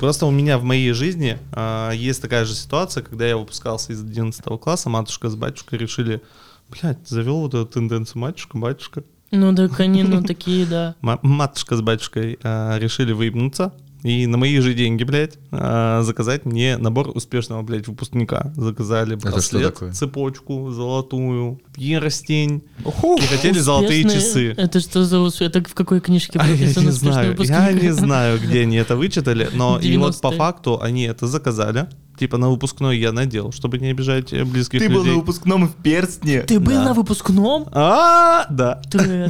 [0.00, 4.02] Просто у меня в моей жизни а, есть такая же ситуация, когда я выпускался из
[4.02, 6.22] 11 класса, матушка с батюшкой решили,
[6.70, 9.02] блядь, завел вот эту тенденцию матушка, батюшка.
[9.30, 10.94] Ну, так они, ну, такие, да.
[11.00, 13.72] Ма- матушка с батюшкой а, решили выебнуться
[14.04, 18.52] и на мои же деньги, блядь, а, заказать мне набор успешного, блядь, выпускника.
[18.54, 22.62] Заказали браслет, цепочку золотую, перстень.
[22.84, 24.52] И хотели золотые часы.
[24.58, 27.58] Это что за ус- Это в какой книжке А я не знаю, выпускник?
[27.58, 30.36] я не знаю, где они это вычитали, но и вот по 90-е.
[30.38, 31.88] факту они это заказали.
[32.18, 35.12] Типа на выпускной я надел, чтобы не обижать э, близких Ты был людей.
[35.12, 36.42] на выпускном в перстне.
[36.42, 36.84] Ты был Да.
[36.84, 37.66] на выпускном?
[37.72, 38.80] А, да.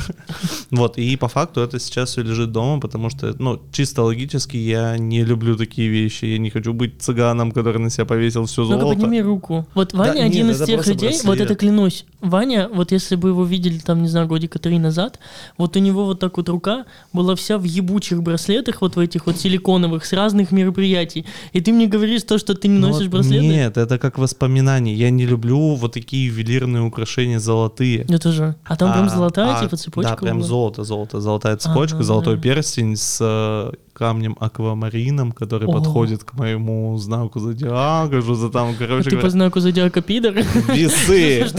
[0.70, 4.98] Вот, и по факту это сейчас все лежит дома, потому что, ну, чисто логически я
[4.98, 6.24] не люблю такие вещи.
[6.26, 9.00] Я не хочу быть цыганом, который на себя повесил все Ну-ка золото.
[9.00, 9.66] подними руку.
[9.74, 12.04] Вот Ваня один из это тех людей, вот это клянусь.
[12.20, 15.18] Ваня, вот если бы его видели там, не знаю, годика три назад,
[15.58, 19.26] вот у него вот так вот рука была вся в ебучих браслетах, вот в этих
[19.26, 21.24] вот силиконовых, с разных мероприятий.
[21.52, 23.46] И ты мне говоришь то, что ты не Ну, носишь вот браслеты?
[23.46, 24.94] Нет, это как воспоминание.
[24.94, 28.02] Я не люблю вот такие ювелирные украшения золотые.
[28.08, 28.54] Это же.
[28.64, 30.10] А там прям А, золотая, а, типа цепочка.
[30.12, 30.46] Да, прям была?
[30.46, 32.04] золото, золото, золотая цепочка, Ага.
[32.04, 35.72] золотой перстень с э, камнем аквамарином, который О.
[35.72, 40.02] подходит к моему знаку зодиака, что за там, А короче ты по говоря, знаку зодиака
[40.02, 40.34] пидор?
[40.34, 41.46] весы.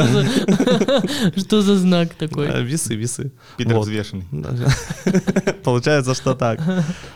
[1.38, 2.48] Что за- знак такой?
[2.48, 3.32] Да, Весы, весы.
[3.58, 4.26] Пидор взвешенный.
[5.64, 6.60] Получается, что так.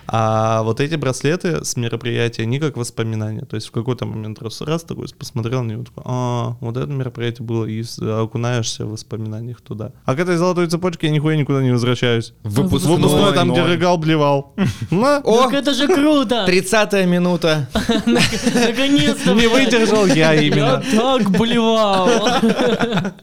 [0.08, 3.42] А вот эти браслеты с мероприятия, они как воспоминания.
[3.46, 6.88] То есть в какой-то момент раз, раз такой посмотрел на него, такой, а, вот это
[6.92, 9.92] мероприятие было, и окунаешься в воспоминаниях туда.
[10.06, 12.34] А к этой золотой цепочке я нихуя никуда не возвращаюсь.
[12.44, 12.98] Выпускной.
[12.98, 14.54] Выпускной там, где рыгал, блевал.
[14.92, 16.46] На, О, Так это же круто!
[16.46, 17.68] 30 минута.
[18.06, 19.34] Наконец-то!
[19.34, 20.84] Не выдержал я Я именно.
[20.96, 22.10] так блевал.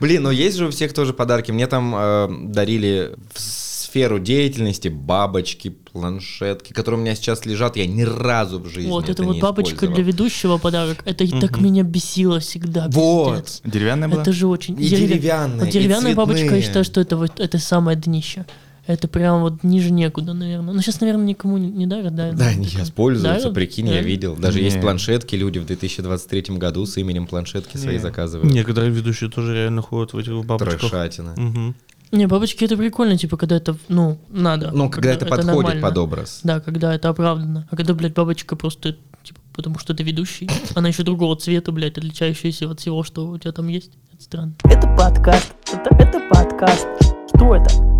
[0.01, 1.53] Блин, ну есть же у всех тоже подарки.
[1.53, 7.77] Мне там э, дарили в сферу деятельности бабочки, планшетки, которые у меня сейчас лежат.
[7.77, 9.95] Я ни разу в жизни Вот, это не вот бабочка использовал.
[9.95, 10.99] для ведущего подарок.
[11.07, 12.89] Это и так меня бесило всегда.
[12.91, 13.37] Вот.
[13.45, 13.61] пиздец.
[13.65, 14.23] Деревянная была?
[14.23, 14.75] Это же очень...
[14.81, 18.45] И деревя- деревянные, Вот и деревянная бабочка, я считаю, что это вот это самое днище.
[18.87, 20.73] Это прям вот ниже некуда, наверное.
[20.73, 22.33] Ну, сейчас, наверное, никому не, не дарят, да?
[22.33, 23.55] Да, они сейчас пользуются, Дарят?
[23.55, 24.37] прикинь, я видел.
[24.37, 24.83] Даже есть Не.
[24.83, 28.01] планшетки, люди в 2023 году с именем планшетки свои Не.
[28.01, 28.53] заказывают.
[28.53, 30.81] Некоторые ведущие тоже реально ходят в этих бабочках.
[30.81, 31.35] Трешатина.
[31.37, 31.75] Мгм.
[32.13, 34.71] Не, бабочки это прикольно, типа, когда это, ну, надо.
[34.73, 35.83] Ну, когда это подходит нормально.
[35.83, 36.41] под образ.
[36.45, 37.67] Да, когда это оправдано.
[37.69, 41.99] А когда, блядь, бабочка просто, типа, потому что ты ведущий, она еще другого цвета, блядь,
[41.99, 43.91] отличающаяся от всего, что у тебя там есть.
[44.13, 44.55] Это странно.
[44.63, 45.53] Это подкаст.
[45.73, 46.87] Это, это подкаст.
[47.35, 47.96] Что это?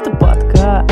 [0.00, 0.88] Это подкаст.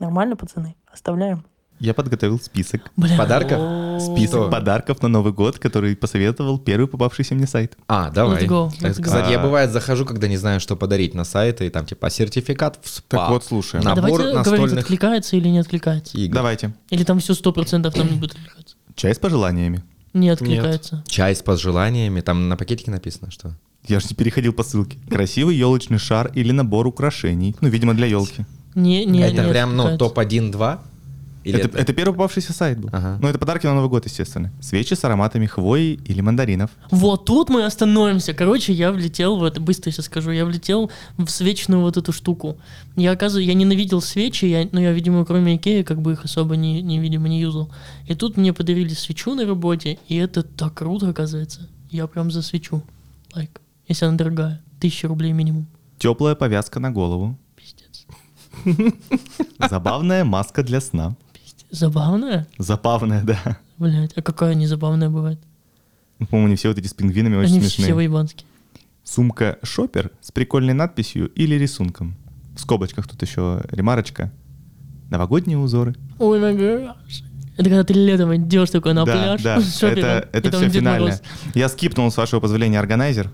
[0.00, 0.74] Нормально, пацаны?
[0.92, 1.44] Оставляем.
[1.78, 2.90] Я подготовил список.
[2.96, 3.16] Бля.
[3.16, 4.02] Подарков?
[4.02, 4.50] Список Что?
[4.50, 7.78] подарков на Новый год, который посоветовал первый попавшийся мне сайт.
[7.86, 8.42] А, давай.
[8.44, 9.02] Let's go, Так let's go.
[9.02, 12.80] сказать, я бывает захожу, когда не знаю, что подарить на сайты, и там типа сертификат
[12.82, 13.18] в спа.
[13.18, 13.78] Так вот, слушай.
[13.78, 16.18] А Набор давайте говорить, настольных откликается или не откликается.
[16.18, 16.34] игр.
[16.34, 16.74] Давайте.
[16.90, 18.74] Или там все сто процентов нам не будет откликаться.
[18.96, 19.84] Чай с пожеланиями.
[20.12, 21.04] Не откликается.
[21.06, 23.54] Чай с пожеланиями, там на пакетике написано, что?
[23.86, 24.98] Я же не переходил по ссылке.
[25.10, 27.54] Красивый елочный шар или набор украшений.
[27.60, 28.44] Ну, видимо, для елки.
[28.74, 30.14] Не, не, это не прям, ну, откликается.
[30.14, 30.78] топ-1-2?
[31.44, 32.88] Или Это, это первый попавшийся сайт был.
[32.90, 33.18] Ага.
[33.20, 34.50] Ну, это подарки на Новый год, естественно.
[34.62, 36.70] Свечи с ароматами хвои или мандаринов.
[36.90, 38.32] Вот тут мы остановимся.
[38.32, 42.56] Короче, я влетел в это, быстро сейчас скажу, я влетел в свечную вот эту штуку.
[42.96, 46.56] Я, оказывается, я ненавидел свечи, я, но я, видимо, кроме Икеи, как бы их особо
[46.56, 47.70] не, не, видимо, не юзал.
[48.06, 51.68] И тут мне подарили свечу на работе, и это так круто, оказывается.
[51.90, 52.82] Я прям за свечу.
[53.34, 53.60] Лайк.
[53.88, 54.62] Если она дорогая.
[54.80, 55.66] Тысяча рублей минимум.
[55.98, 57.38] Теплая повязка на голову.
[57.56, 58.06] Пиздец.
[59.70, 61.16] Забавная маска для сна.
[61.32, 61.66] Пиздец.
[61.70, 62.46] Забавная?
[62.58, 63.58] Забавная, да.
[63.78, 65.40] Блять, а какая незабавная бывает?
[66.18, 67.86] Ну, По-моему, не все вот эти с пингвинами очень Они смешные.
[67.86, 68.46] все воебанские.
[69.02, 72.16] Сумка шопер с прикольной надписью или рисунком.
[72.56, 74.32] В скобочках тут еще ремарочка.
[75.10, 75.94] Новогодние узоры.
[76.18, 77.22] Ой, май гаш.
[77.56, 80.50] Это когда ты летом идешь такой на да, пляж да, с шопером, это, и это
[80.50, 81.12] там все Дед финальное.
[81.12, 81.22] Мороз.
[81.54, 83.30] Я скипнул, с вашего позволения, органайзер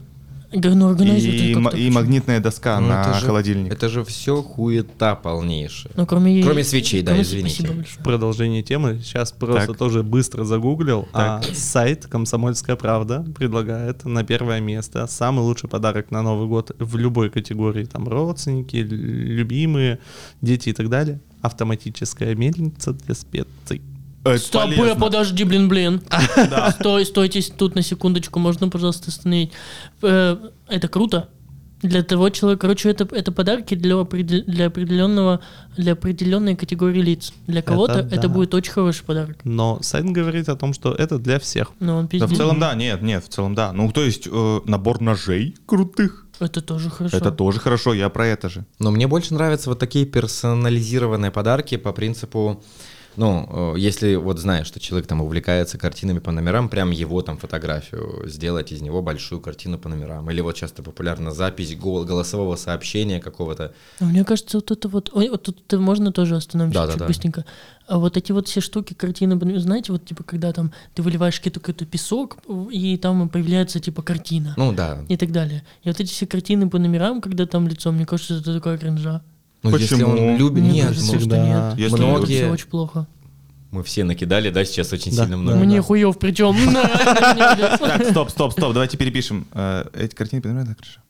[0.52, 1.52] Да, ну, и,
[1.86, 3.72] и магнитная доска Ну, на это же- холодильник.
[3.72, 5.92] Это же все хуета полнейшая.
[5.94, 7.54] Ну, кроме, Кроме свечей, да, кроме- извините.
[7.56, 8.04] Спасибо большое.
[8.04, 9.00] продолжение темы.
[9.02, 9.76] Сейчас просто Так.
[9.76, 11.06] тоже быстро загуглил.
[11.12, 11.54] А Так.
[11.54, 17.30] сайт «Комсомольская правда» предлагает на первое место самый лучший подарок на Новый год в любой
[17.30, 17.84] категории.
[17.84, 19.98] Там родственники, любимые,
[20.42, 21.20] дети и так далее.
[21.42, 23.82] Автоматическая мельница для специй.
[24.24, 24.96] Это Стоп, полезно.
[24.96, 26.02] подожди, блин, блин.
[26.78, 29.52] Стой, стойте тут на секундочку, можно, пожалуйста, остановить.
[30.02, 30.36] Э,
[30.68, 31.28] Это круто.
[31.82, 35.40] Для того человека, короче, это, это подарки для, для определенного,
[35.78, 37.32] для определенной категории лиц.
[37.46, 38.28] Для кого-то это, да.
[38.28, 39.38] будет очень хороший подарок.
[39.44, 41.68] Но сайт говорит о том, что это для всех.
[41.80, 42.30] Но он Да, пиздец.
[42.32, 43.72] в целом, да, нет, нет, в целом, да.
[43.72, 46.26] Ну, то есть, э, набор ножей крутых.
[46.38, 47.16] Это тоже хорошо.
[47.16, 48.66] Это тоже хорошо, я про это же.
[48.78, 52.62] Но мне больше нравятся вот такие персонализированные подарки по принципу,
[53.16, 57.38] ну, э, если вот знаешь, что человек там увлекается картинами по номерам, прям его там
[57.38, 60.30] фотографию, сделать из него большую картину по номерам.
[60.30, 63.72] Или вот часто популярна запись гол- голосового сообщения какого-то.
[64.00, 65.10] Но Мне кажется, вот это вот...
[65.12, 67.06] Ой, вот тут можно тоже остановимся Да, чуть да.
[67.06, 67.44] быстренько.
[67.86, 71.60] А вот эти вот все штуки, картины, знаете, вот типа, когда там ты выливаешь какой-то
[71.60, 72.38] какой-то песок,
[72.70, 74.54] и там появляется типа картина.
[74.56, 75.04] Ну да.
[75.08, 75.64] и так далее.
[75.82, 79.22] И вот эти все картины по номерам, когда там лицо, мне кажется, это такая кринжа.
[79.62, 80.10] Ну, если Почему?
[80.12, 80.62] он любит...
[80.62, 81.46] Мне Нет, кажется, ну, что да.
[81.70, 81.78] нет.
[81.78, 83.06] Если многие- кажется, очень плохо.
[83.70, 85.42] Мы все накидали, да, сейчас очень Да, сильно да.
[85.42, 85.58] много.
[85.58, 86.56] Мне хуев причем.
[87.78, 89.46] Так, стоп, стоп, стоп, давайте перепишем.
[89.52, 91.00] Э, Эти картины, понимаете, хорошо.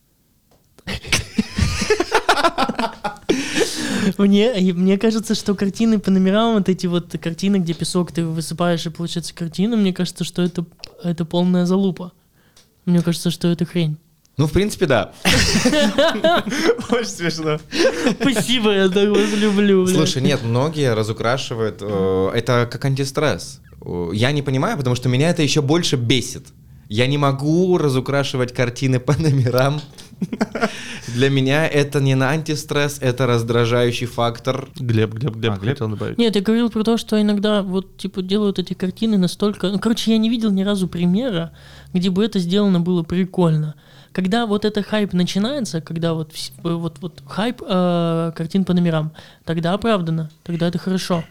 [4.17, 8.85] Мне, мне кажется, что картины по номерам, вот эти вот картины, где песок ты высыпаешь
[8.85, 10.65] и получается картина, мне кажется, что это,
[11.03, 12.11] это полная залупа.
[12.85, 13.97] Мне кажется, что это хрень.
[14.37, 15.11] Ну, в принципе, да.
[16.89, 17.59] Очень смешно.
[18.19, 19.85] Спасибо, я так вас люблю.
[19.87, 21.77] Слушай, нет, многие разукрашивают.
[21.81, 23.59] э, Это как антистресс.
[23.85, 26.47] Э, Я не понимаю, потому что меня это еще больше бесит.
[26.89, 29.81] Я не могу разукрашивать картины по номерам.
[31.15, 34.67] Для меня это не на антистресс, это раздражающий фактор.
[34.77, 35.73] Глеб, Глеб, Глеб, А, Глеб?
[35.75, 36.17] хотел добавить.
[36.17, 39.69] Нет, я говорил про то, что иногда вот типа делают эти картины настолько...
[39.69, 41.51] Ну, короче, я не видел ни разу примера,
[41.93, 43.75] где бы это сделано было прикольно.
[44.13, 49.11] Когда вот это хайп начинается, когда вот, вот, вот хайп э, картин по номерам,
[49.45, 51.23] тогда оправдано, тогда это хорошо.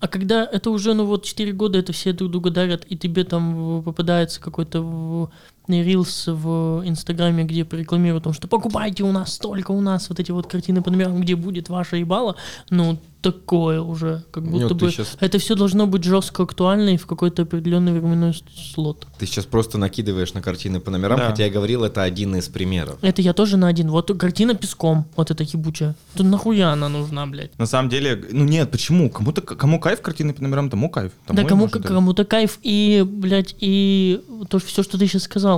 [0.00, 3.24] А когда это уже, ну вот, 4 года это все друг друга дарят, и тебе
[3.24, 5.30] там попадается какой-то
[5.68, 10.20] рилс в Инстаграме, где порекламируют о том, что покупайте у нас столько у нас вот
[10.20, 12.36] эти вот картины по номерам, где будет ваша ебало,
[12.70, 16.96] ну, такое уже, как будто ты бы щас- это все должно быть жестко актуально и
[16.98, 18.34] в какой-то определенный временной
[18.74, 19.06] слот.
[19.18, 21.30] Ты сейчас просто накидываешь на картины по номерам, Да.
[21.30, 22.98] хотя я говорил, это один из примеров.
[23.00, 23.90] Это я тоже на один.
[23.90, 25.94] Вот картина песком, вот эта ебучая.
[26.14, 27.58] То нахуя она нужна, блядь?
[27.58, 29.08] На самом деле, ну нет, почему?
[29.08, 31.12] Кому-то, кому кайф картины по номерам, тому кайф.
[31.26, 35.53] Тому да кому, кому-то кайф и, блядь, и то, все, что ты сейчас сказал.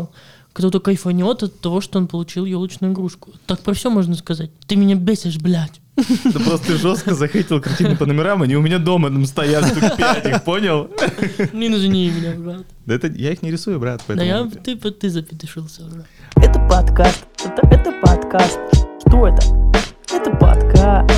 [0.52, 3.30] Кто-то кайфанет от того, что он получил елочную игрушку.
[3.46, 4.50] Так про все можно сказать.
[4.66, 5.82] Ты меня бесишь, блядь.
[5.96, 9.96] Да просто ты жестко захейтил картины по номерам, они у меня дома там стоят штук
[9.96, 10.88] пять, их понял?
[11.52, 12.66] Не назови меня, брат.
[12.86, 14.28] Да это я их не рисую, брат, Да поэтому...
[14.28, 16.04] я, ты, ты запетушился уже.
[16.36, 17.26] Это подкаст.
[17.44, 18.58] Это, это подкаст.
[19.06, 19.42] Что это?
[20.10, 21.10] Это подкаст.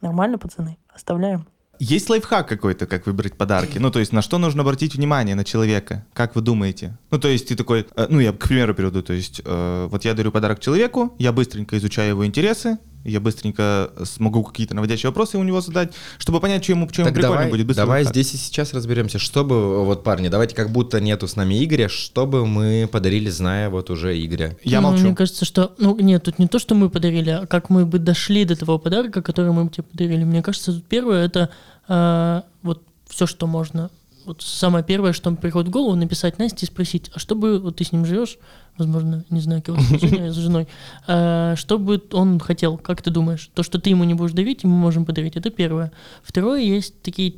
[0.00, 0.78] Нормально, пацаны?
[0.94, 1.46] Оставляем.
[1.78, 3.78] Есть лайфхак какой-то, как выбрать подарки?
[3.78, 6.04] Ну, то есть, на что нужно обратить внимание на человека?
[6.12, 6.96] Как вы думаете?
[7.10, 10.04] Ну, то есть, ты такой, э, ну, я к примеру приведу, то есть, э, вот
[10.04, 15.38] я дарю подарок человеку, я быстренько изучаю его интересы, я быстренько смогу какие-то наводящие вопросы
[15.38, 17.66] у него задать, чтобы понять, что ему, что ему Так прикольно давай, будет.
[17.66, 21.62] Быстрый давай здесь и сейчас разберемся, чтобы, вот, парни, давайте как будто нету с нами
[21.62, 24.56] Игоря, чтобы мы подарили, зная вот уже Игоря.
[24.64, 25.04] Я Ну, молчу.
[25.04, 25.74] Мне кажется, что...
[25.78, 28.78] Ну, нет, тут не то, что мы подарили, а как мы бы дошли до того
[28.78, 30.24] подарка, который мы бы тебе подарили.
[30.24, 31.50] Мне кажется, тут первое— это
[31.88, 33.90] э, вот все, что можно.
[34.24, 37.76] Вот самое первое, что приходит в голову, написать Насте и спросить, а что бы вот
[37.76, 38.38] ты с ним живешь,
[38.78, 40.66] возможно, не знаю, какие отношения с женой,
[41.06, 43.50] э, что бы он хотел, как ты думаешь?
[43.54, 45.92] То, что ты ему не будешь дарить, мы можем подарить, это первое.
[46.22, 47.34] Второе, есть такие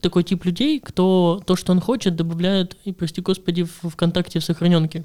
[0.00, 4.44] такой тип людей, кто то, что он хочет, добавляет, и, прости господи, в ВКонтакте в
[4.44, 5.04] сохраненке.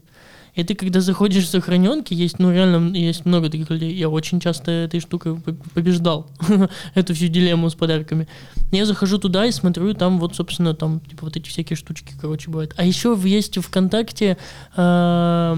[0.55, 3.93] И ты, когда заходишь в сохраненки, есть, ну, реально, есть много таких людей.
[3.93, 6.27] Я очень часто этой штукой по- побеждал
[6.95, 8.27] эту всю дилемму с подарками.
[8.71, 12.49] Я захожу туда и смотрю, там вот, собственно, там, типа, вот эти всякие штучки, короче,
[12.49, 12.73] бывают.
[12.77, 14.37] А еще есть ВКонтакте
[14.77, 15.57] э,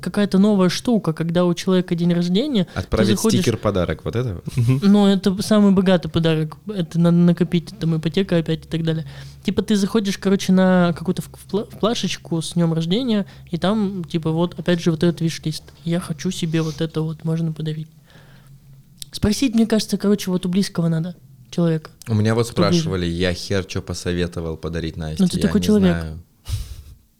[0.00, 4.40] какая-то новая штука, когда у человека день рождения, ты Отправить заходишь- стикер подарок, вот это?
[4.82, 6.56] ну, это самый богатый подарок.
[6.66, 9.06] Это надо накопить, там ипотека опять и так далее.
[9.44, 11.22] Типа ты заходишь, короче, на какую-то
[11.80, 15.64] плашечку с днем рождения, и там, типа, вот, опять же, вот этот виш-лист.
[15.84, 17.88] Я хочу себе вот это вот, можно подарить.
[19.10, 21.14] Спросить, мне кажется, короче, вот у близкого надо
[21.50, 21.90] человека.
[22.08, 22.80] У меня вот Кто ближе?
[22.80, 25.22] спрашивали, я хер что посоветовал подарить Насте.
[25.22, 25.96] Ну, ты я такой не человек.
[26.00, 26.22] знаю.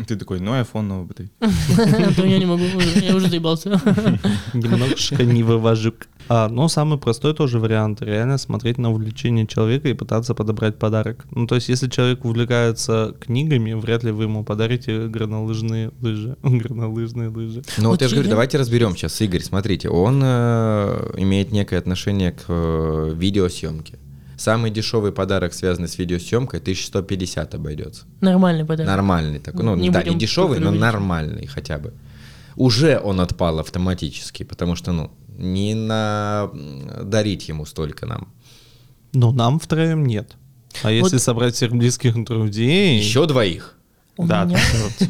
[0.06, 1.30] Ты такой, ну, iPhone новый.
[1.40, 3.70] А то я не могу, уже, я уже заебался.
[4.54, 5.94] Немножко не вывожу.
[6.28, 8.02] А, но самый простой тоже вариант.
[8.02, 11.26] Реально смотреть на увлечение человека и пытаться подобрать подарок.
[11.30, 16.36] Ну, то есть, если человек увлекается книгами, вряд ли вы ему подарите горнолыжные лыжи.
[16.42, 17.62] Горнолыжные лыжи.
[17.78, 19.20] Ну вот, Вот я же говорю, давайте разберем сейчас.
[19.20, 23.98] Игорь, смотрите, он э, имеет некое отношение к э, видеосъемке.
[24.36, 28.04] Самый дешевый подарок, связанный с видеосъемкой, 1150 обойдется.
[28.20, 28.90] Нормальный подарок.
[28.90, 29.64] Нормальный такой.
[29.64, 31.92] Ну, Не да, не дешевый, но нормальный хотя бы.
[32.56, 36.50] Уже он отпал автоматически, потому что, ну, не на
[37.02, 38.32] дарить ему столько нам.
[39.12, 40.36] Но нам втроем нет.
[40.82, 42.98] А если собрать всех близких друзей...
[42.98, 43.76] Еще двоих.
[44.18, 44.58] У Да, меня,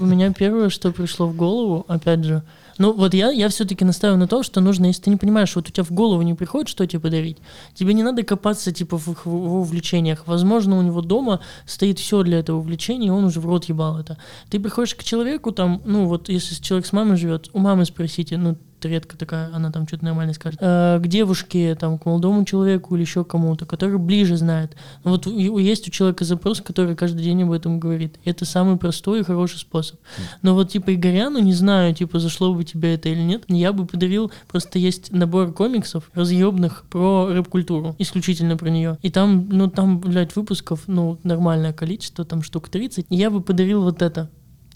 [0.00, 2.42] у меня первое, что пришло в голову, опять же,
[2.78, 5.68] ну вот я, я все-таки настаиваю на том, что нужно, если ты не понимаешь, вот
[5.68, 7.38] у тебя в голову не приходит, что тебе подарить,
[7.74, 10.22] тебе не надо копаться типа в, их- в увлечениях.
[10.26, 13.98] Возможно, у него дома стоит все для этого увлечения, и он уже в рот ебал
[13.98, 14.18] это.
[14.50, 18.36] Ты приходишь к человеку, там, ну вот если человек с мамой живет, у мамы спросите,
[18.36, 18.56] ну
[18.88, 23.02] редко такая, она там что-то нормально скажет, э, к девушке, там, к молодому человеку или
[23.02, 24.76] еще кому-то, который ближе знает.
[25.04, 28.18] Ну, вот есть у человека запрос, который каждый день об этом говорит.
[28.24, 29.98] Это самый простой и хороший способ.
[30.42, 33.86] Но вот, типа, Игоряну, не знаю, типа, зашло бы тебе это или нет, я бы
[33.86, 38.98] подарил, просто есть набор комиксов разъебных про рэп-культуру, исключительно про нее.
[39.02, 43.06] И там, ну, там, блядь, выпусков, ну, нормальное количество, там штук 30.
[43.08, 44.30] И я бы подарил вот это.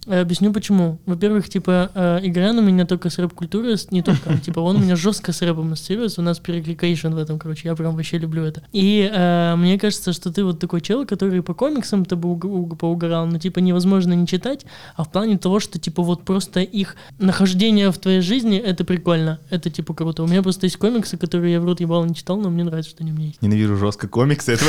[0.07, 0.98] Э, Объясню почему.
[1.07, 4.96] Во-первых, типа, э, Игорян у меня только с рэп-культурой, не только, типа, он у меня
[4.96, 8.62] жестко с рэпом ассоциируется, у нас перекликейшн в этом, короче, я прям вообще люблю это.
[8.72, 12.76] И э, мне кажется, что ты вот такой чел, который по комиксам-то бы уг- уг-
[12.76, 14.64] поугорал, но, типа, невозможно не читать,
[14.96, 19.40] а в плане того, что, типа, вот просто их нахождение в твоей жизни, это прикольно,
[19.50, 20.22] это, типа, круто.
[20.22, 22.90] У меня просто есть комиксы, которые я в рот ебал не читал, но мне нравится,
[22.90, 23.42] что они у меня есть.
[23.42, 24.64] Ненавижу жестко комиксы, это.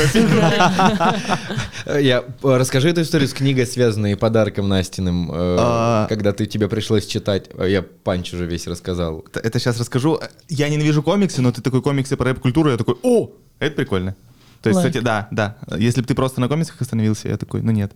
[1.86, 6.06] Э, Я, э, расскажи эту историю с книгой, связанной подарком Настиным, э, А.
[6.08, 7.50] когда ты тебе пришлось читать.
[7.58, 9.24] Э, Я панч уже весь рассказал.
[9.30, 10.18] Это- Это сейчас расскажу.
[10.48, 14.14] Я ненавижу комиксы, но ты такой комиксы про рэп-культуру, я такой, о, это прикольно.
[14.62, 14.88] То есть, Лайк.
[14.90, 15.56] кстати, да, да.
[15.78, 17.92] Если бы ты просто на комиксах остановился, я такой, ну нет.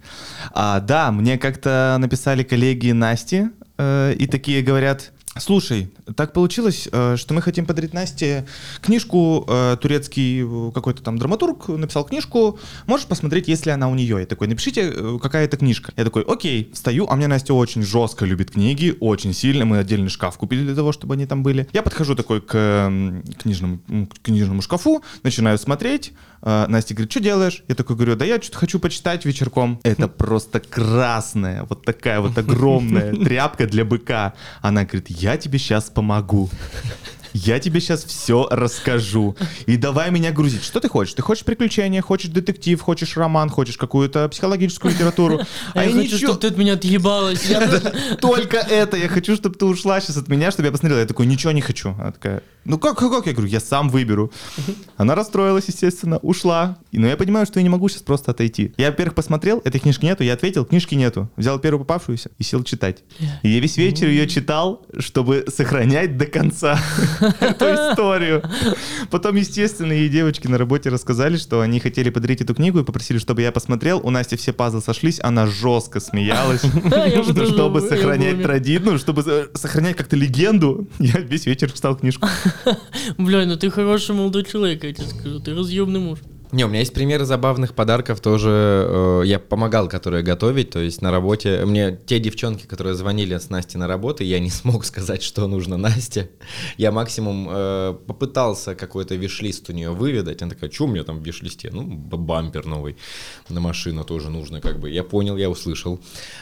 [0.53, 7.17] А, да, мне как-то написали коллеги Насти э, и такие говорят, слушай, так получилось, э,
[7.17, 8.47] что мы хотим подарить Насте
[8.81, 14.19] книжку, э, турецкий э, какой-то там драматург написал книжку, можешь посмотреть, если она у нее.
[14.21, 15.93] Я такой, напишите, какая это книжка.
[15.97, 20.11] Я такой, окей, встаю, а мне Настя очень жестко любит книги, очень сильно, мы отдельный
[20.11, 21.69] шкаф купили для того, чтобы они там были.
[21.73, 22.93] Я подхожу такой к
[23.39, 26.13] книжному, к книжному шкафу, начинаю смотреть,
[26.43, 27.63] Настя говорит, что делаешь?
[27.69, 29.79] Я такой говорю, да я что-то хочу почитать вечерком.
[29.85, 34.35] Это просто красная, вот такая вот огромная тряпка для быка.
[34.61, 36.51] Она говорит, я тебе сейчас помогу.
[37.33, 39.37] Я тебе сейчас все расскажу.
[39.67, 40.65] И давай меня грузить.
[40.65, 41.15] Что ты хочешь?
[41.15, 45.41] Ты хочешь приключения, хочешь детектив, хочешь роман, хочешь какую-то психологическую литературу.
[45.75, 47.51] А я хочу, чтобы ты от меня отъебалась.
[48.21, 48.99] Только это.
[48.99, 51.01] Я хочу, чтобы ты ушла сейчас от меня, чтобы я посмотрела.
[51.01, 51.95] Я такой, ничего не хочу.
[51.99, 53.27] Она такая, ну как, как, как?
[53.27, 54.33] Я говорю, я сам выберу.
[54.97, 56.79] Она расстроилась, естественно, ушла.
[56.93, 58.73] Но я понимаю, что я не могу сейчас просто отойти.
[58.77, 61.29] Я, во-первых, посмотрел, этой книжки нету, я ответил, книжки нету.
[61.37, 63.03] Взял первую попавшуюся и сел читать.
[63.43, 66.79] И я весь вечер ее читал, чтобы сохранять до конца
[67.41, 68.43] эту историю.
[69.11, 73.19] Потом, естественно, ей девочки на работе рассказали, что они хотели подарить эту книгу и попросили,
[73.19, 74.01] чтобы я посмотрел.
[74.03, 76.63] У Насти все пазлы сошлись, она жестко смеялась.
[77.53, 82.29] Чтобы сохранять традицию, ну, чтобы э, сохранять как-то легенду, я весь вечер читал книжку.
[83.19, 85.41] Бля, ну ты хороший молодой человек, я тебе скажу.
[85.41, 86.19] Ты разъемный муж.
[86.53, 88.51] Не, у меня есть примеры забавных подарков тоже.
[88.51, 91.65] э, я помогал, которые готовить, то есть на работе.
[91.65, 95.79] Мне те девчонки, которые звонили с Настей на работу, я не смог сказать, что нужно
[95.79, 96.31] Насте.
[96.77, 100.43] Я максимум э, попытался какой-то виш-лист у нее выведать.
[100.43, 101.71] Она такая, что у меня там в виш-листе?
[101.73, 102.99] Ну, бампер новый
[103.49, 104.91] на машину тоже нужно, как бы.
[104.91, 106.01] Я понял, я услышал.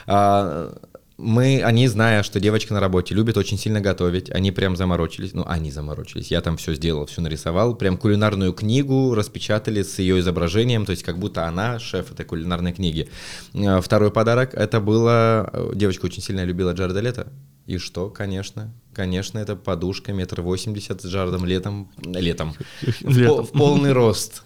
[0.08, 0.76] А,
[1.21, 5.45] мы, они, зная, что девочка на работе любит очень сильно готовить, они прям заморочились, ну,
[5.47, 10.87] они заморочились, я там все сделал, все нарисовал, прям кулинарную книгу распечатали с ее изображением,
[10.87, 13.09] то есть как будто она шеф этой кулинарной книги.
[13.55, 17.33] А, Второй подарок, это было, э, девочка очень сильно любила Джареда Лето,
[17.66, 22.55] и что, конечно, конечно, это подушка метр восемьдесят с Джаредом Летом, летом,
[23.03, 24.43] в, по- в полный рост.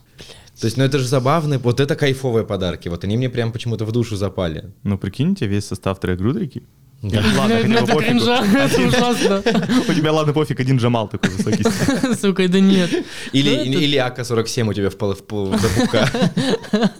[0.61, 3.84] То есть, ну это же забавно, вот это кайфовые подарки, вот они мне прям почему-то
[3.84, 4.72] в душу запали.
[4.82, 6.62] Ну, прикиньте, весь состав трек Грудрики.
[7.05, 7.22] Да.
[7.38, 8.00] Ладно, хотя бы это пофигу.
[8.00, 9.42] кринжа, это ужасно.
[9.88, 11.62] У тебя, ладно, пофиг, один Джамал такой высокий.
[12.20, 12.90] Сука, да нет.
[13.32, 16.09] Или, Ну, это- или, или АК-47 у тебя в, пол, в, пупка.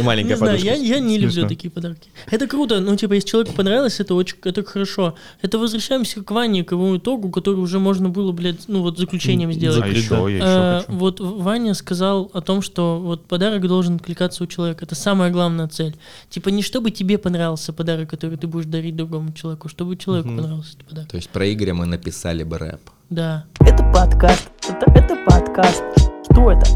[0.00, 0.74] Маленькая Не знаю, подушка.
[0.82, 2.10] я, не люблю такие подарки.
[2.30, 5.14] Это круто, ну, типа, если человеку понравилось, это очень это хорошо.
[5.42, 9.52] Это возвращаемся к Ване, к его итогу, который уже можно было, блядь, ну, вот заключением
[9.52, 9.82] сделать.
[9.82, 10.92] А еще, я Э, еще.
[10.92, 14.84] Вот Ваня сказал о том, что вот подарок должен откликаться у человека.
[14.84, 15.96] Это самая главная цель.
[16.30, 20.74] Типа не чтобы тебе понравился подарок, который ты будешь дарить другому человеку, чтобы человеку понравился
[20.74, 21.10] этот подарок.
[21.10, 22.80] То есть про Игоря мы написали бы рэп.
[23.10, 23.46] Да.
[23.60, 24.50] Это подкаст.
[24.68, 25.82] Это, это подкаст.
[26.30, 26.66] Что это?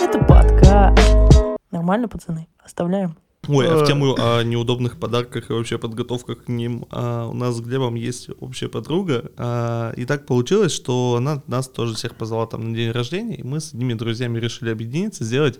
[0.00, 0.98] Это подкаст.
[1.70, 2.48] Нормально, пацаны?
[2.62, 3.16] Оставляем.
[3.48, 3.82] Ой, а Э.
[3.82, 7.96] в тему о неудобных подарках и вообще подготовках к ним а, у нас с Глебом
[7.96, 9.32] есть общая подруга.
[9.36, 13.42] а, и так получилось, что она нас тоже всех позвала там на день рождения, и
[13.42, 15.58] мы с одними друзьями решили объединиться, сделать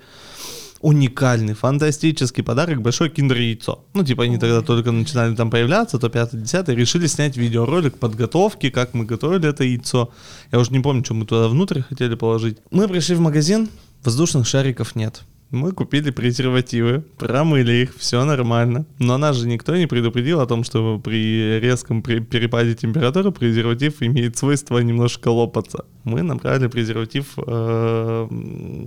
[0.82, 3.84] уникальный, фантастический подарок, большое киндер-яйцо.
[3.94, 8.92] Ну, типа, они тогда только начинали там появляться, то 5-10, решили снять видеоролик подготовки, как
[8.92, 10.10] мы готовили это яйцо.
[10.50, 12.58] Я уже не помню, что мы туда внутрь хотели положить.
[12.70, 13.68] Мы пришли в магазин,
[14.04, 15.22] воздушных шариков нет.
[15.52, 18.86] Мы купили презервативы, промыли их, все нормально.
[18.98, 24.38] Но нас же никто не предупредил о том, что при резком перепаде температуры презерватив имеет
[24.38, 25.84] свойство немножко лопаться.
[26.04, 28.28] Мы набрали презерватив э,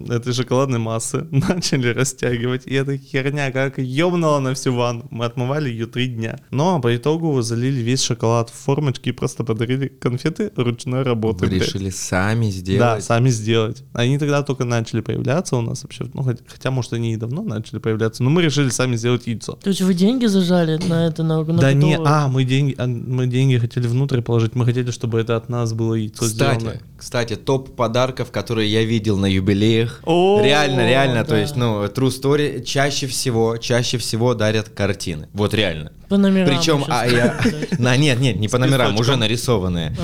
[0.09, 5.05] этой шоколадной массы, начали растягивать, и эта херня как ёбнула на всю ванну.
[5.09, 6.39] Мы отмывали ее три дня.
[6.51, 11.45] Но по итогу залили весь шоколад в формочки и просто подарили конфеты ручной работы.
[11.45, 11.67] Вы блядь.
[11.67, 13.03] решили сами Да, сделать?
[13.03, 13.83] сами сделать.
[13.93, 16.05] Они тогда только начали появляться у нас вообще.
[16.13, 19.57] Ну, хотя, хотя, может, они и давно начали появляться, но мы решили сами сделать яйцо.
[19.61, 22.87] То есть вы деньги зажали на это, на, на да не, а, мы деньги, а,
[22.87, 26.79] мы деньги хотели внутрь положить, мы хотели, чтобы это от нас было яйцо Кстати, сделано.
[27.05, 30.01] Кстати, топ подарков, которые я видел на юбилеях.
[30.05, 31.39] О, реально, реально, то да.
[31.39, 35.29] есть, ну, true story, чаще всего, чаще всего дарят картины.
[35.31, 35.91] Вот реально.
[36.09, 37.39] По номерам Причем, а я...
[37.77, 39.95] На, нет, нет, не по номерам, уже нарисованные.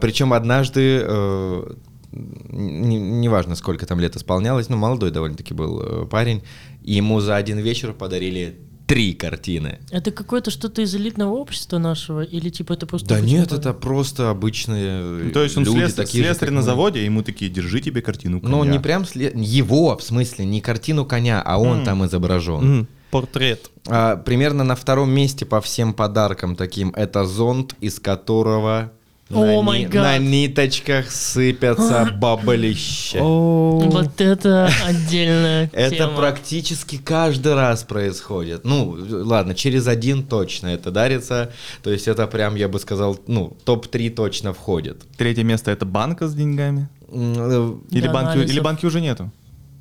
[0.00, 1.72] Причем однажды, э,
[2.12, 6.44] не- неважно, сколько там лет исполнялось, ну, молодой довольно-таки был э, парень,
[6.84, 9.78] ему за один вечер подарили три картины.
[9.90, 12.22] Это какое-то что-то из элитного общества нашего?
[12.22, 13.08] Или типа это просто...
[13.08, 13.60] Да нет, подарок?
[13.60, 16.62] это просто обычные Ну, То есть он люди, слес- такие же, слесарь как на мы.
[16.62, 18.72] заводе, и ему такие, держи тебе картину Ну, коня».
[18.72, 21.84] не прям сле- его, в смысле, не картину коня, а он М.
[21.84, 22.80] там изображен.
[22.80, 23.70] М, портрет.
[23.86, 28.92] А, примерно на втором месте по всем подаркам таким это зонт, из которого
[29.30, 30.02] О на, май гад.
[30.02, 33.18] на ниточках сыпятся баблища.
[33.20, 38.64] Вот это отдельная Это практически каждый раз происходит.
[38.64, 41.52] Ну, ладно, через один точно это дарится.
[41.82, 45.02] То есть это прям, я бы сказал, ну, топ-3 точно входит.
[45.18, 46.88] Третье место это банка с деньгами.
[47.10, 47.74] Э,
[48.08, 49.30] банки, или банки уже нету.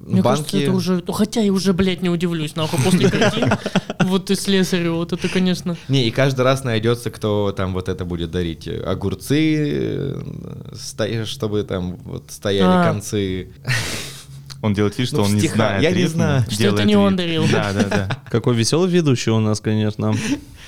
[0.07, 1.03] Мне кажется, банки- это уже...
[1.05, 3.51] Ну, хотя я уже, блядь, не удивлюсь, нахуй, после картин.
[3.99, 5.75] Вот и слесарю, вот это, конечно...
[5.89, 8.67] Не, и каждый раз найдется, кто там вот это будет дарить.
[8.67, 13.49] Огурцы, э, чтобы там вот стояли концы.
[14.61, 15.83] Он делает вид, что Ну, он не знает.
[15.83, 16.45] Я не знаю.
[16.49, 17.45] Что это не он дарил.
[17.51, 18.23] Да, да, да.
[18.31, 20.13] Какой веселый ведущий у нас, конечно.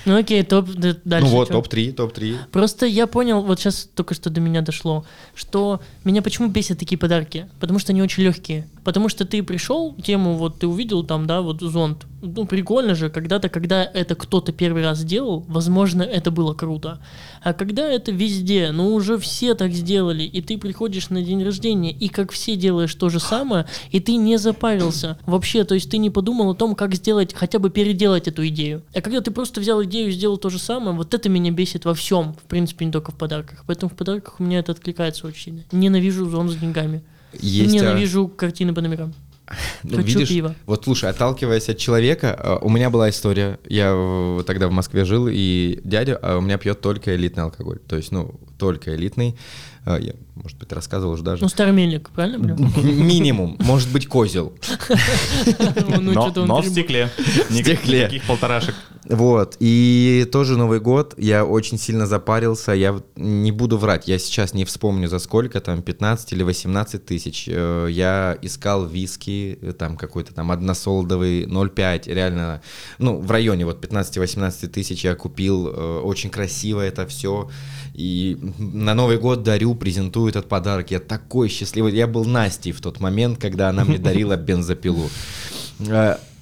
[0.05, 1.27] Ну окей, топ, дальше.
[1.27, 1.55] ну вот, чё?
[1.55, 2.37] топ-3, топ-3.
[2.53, 6.97] Просто я понял, вот сейчас только что до меня дошло, что меня почему бесят такие
[6.97, 7.49] подарки?
[7.59, 8.65] Потому что они очень легкие.
[8.89, 12.07] Потому что ты пришел, тему вот ты увидел там, да, вот зонт.
[12.23, 16.99] Ну, прикольно же, когда-то, когда это кто-то первый раз сделал, возможно, это было круто.
[17.43, 21.91] А когда это везде, ну, уже все так сделали, и ты приходишь на день рождения,
[21.91, 25.99] и как все делаешь то же самое, и ты не запарился вообще, то есть ты
[25.99, 28.81] не подумал о том, как сделать, хотя бы переделать эту идею.
[28.95, 31.85] А когда ты просто взял идею и сделал то же самое, вот это меня бесит
[31.85, 33.65] во всем, в принципе, не только в подарках.
[33.67, 35.63] Поэтому в подарках у меня это откликается очень сильно.
[35.71, 37.03] Ненавижу зон с деньгами.
[37.33, 39.13] Есть, а, Ненавижу картины по номерам.
[39.83, 40.55] ну, Хочу видишь, пива.
[40.65, 43.59] Вот слушай, отталкиваясь от человека, э, у меня была история.
[43.67, 47.79] Я э, тогда в Москве жил, и дядя а у меня пьет только элитный алкоголь.
[47.87, 49.37] То есть, ну, только элитный.
[49.85, 51.41] Я, может быть, рассказывал уже даже.
[51.41, 53.07] Ну, старомельник, правильно, блин?
[53.07, 54.53] Минимум, может быть, козел.
[55.99, 57.09] Ну, но в стекле.
[57.49, 57.99] Никак- стекле.
[58.01, 58.75] Никаких полторашек.
[59.09, 64.53] Вот, и тоже Новый год, я очень сильно запарился, я не буду врать, я сейчас
[64.53, 69.97] не вспомню за сколько, там 15 или 18 тысяч, Э, я искал виски, э, там
[69.97, 72.61] какой-то там односолдовый, 0,5, реально,
[72.97, 77.49] ну, в районе вот 15-18 тысяч я купил, э, очень красиво это все,
[77.93, 82.81] и на Новый год дарю, презентую этот подарок, я такой счастливый, я был Настей в
[82.81, 85.09] тот момент, когда она мне дарила бензопилу.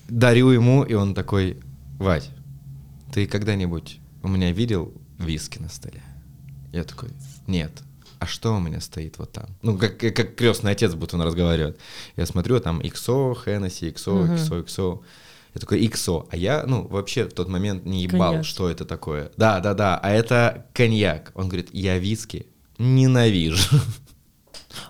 [0.09, 1.57] Дарю ему, и он такой,
[1.99, 2.30] Вать,
[3.18, 6.03] ты когда-нибудь у меня видел виски на столе?
[6.72, 7.09] Я такой,
[7.47, 7.72] нет.
[8.20, 9.47] А что у меня стоит вот там?
[9.63, 11.80] Ну, как, как крестный отец будто он разговаривает.
[12.15, 14.36] Я смотрю, там XO, Hennessy, XO.
[14.36, 14.99] XO, XO.
[15.55, 16.28] Я такой, XO.
[16.30, 18.45] А я, ну, вообще в тот момент не ебал, Коньяк.
[18.45, 19.32] что это такое.
[19.36, 19.97] Да, да, да.
[19.97, 21.32] А это коньяк.
[21.34, 22.45] Он говорит, я виски
[22.78, 23.80] ненавижу.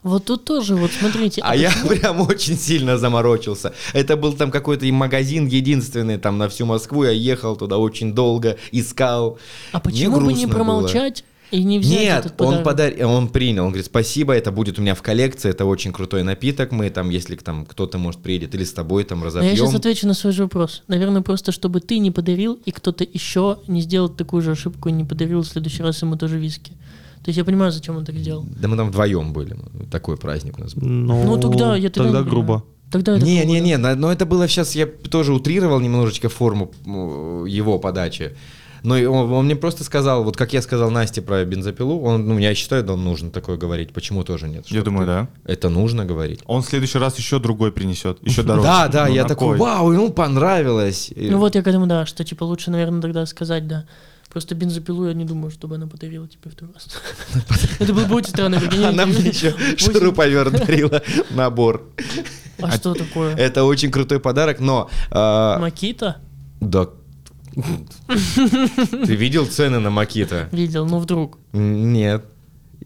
[0.04, 1.42] Вот тут тоже, вот смотрите.
[1.44, 3.74] А я прям очень сильно заморочился.
[3.94, 7.04] Это был там какой-то магазин единственный там на всю Москву.
[7.04, 9.40] Я ехал туда очень долго, искал.
[9.72, 10.56] А почему бы не грустно было.
[10.56, 12.64] промолчать и не взять Нет, этот он подарок?
[12.66, 16.24] подарил, он принял, он говорит, спасибо, это будет у меня в коллекции, это очень крутой
[16.24, 19.56] напиток, мы там, если там кто-то, может, приедет или с тобой там А я разопьем.
[19.56, 20.84] сейчас отвечу на свой же вопрос.
[20.88, 24.92] Наверное, просто чтобы ты не подарил, и кто-то еще не сделал такую же ошибку и
[24.92, 26.74] не подарил в следующий раз ему тоже виски.
[27.28, 28.46] То есть я понимаю, зачем он так сделал.
[28.62, 30.88] Да мы там вдвоем были, ну, такой праздник у нас был.
[30.88, 32.64] Ну, Ну тогда я тогда, тогда не грубо.
[32.90, 33.66] Тогда это Не, не, да.
[33.66, 36.72] не, но это было сейчас, я тоже утрировал немножечко форму
[37.46, 38.32] его подачи.
[38.84, 42.38] Но он, он мне просто сказал, вот как я сказал Насте про бензопилу, он, ну,
[42.38, 43.92] я считаю, да, нужно такое говорить.
[43.92, 44.66] Почему тоже нет?
[44.68, 45.28] Я думаю, ты- да.
[45.54, 46.40] Это нужно говорить.
[46.46, 48.64] Он в следующий раз еще другой принесет, еще дороже.
[48.68, 49.58] Да, да, Ну, я такой, кой?
[49.58, 51.12] вау, ему понравилось.
[51.14, 53.84] Ну вот я к этому, да, что типа лучше, наверное, тогда сказать, да.
[54.38, 56.88] Просто бензопилу я не думаю, чтобы она подарила тебе второй раз.
[57.80, 58.62] Это было бы очень странно.
[58.88, 61.82] Она мне еще шуруповерт дарила, набор.
[62.62, 63.36] А что такое?
[63.36, 64.92] Это очень крутой подарок, но...
[65.10, 66.18] а, Макита?
[66.62, 66.88] Да.
[67.56, 70.50] Ты видел цены на Макита?
[70.52, 71.40] Видел, ну вдруг.
[71.54, 72.24] Нет.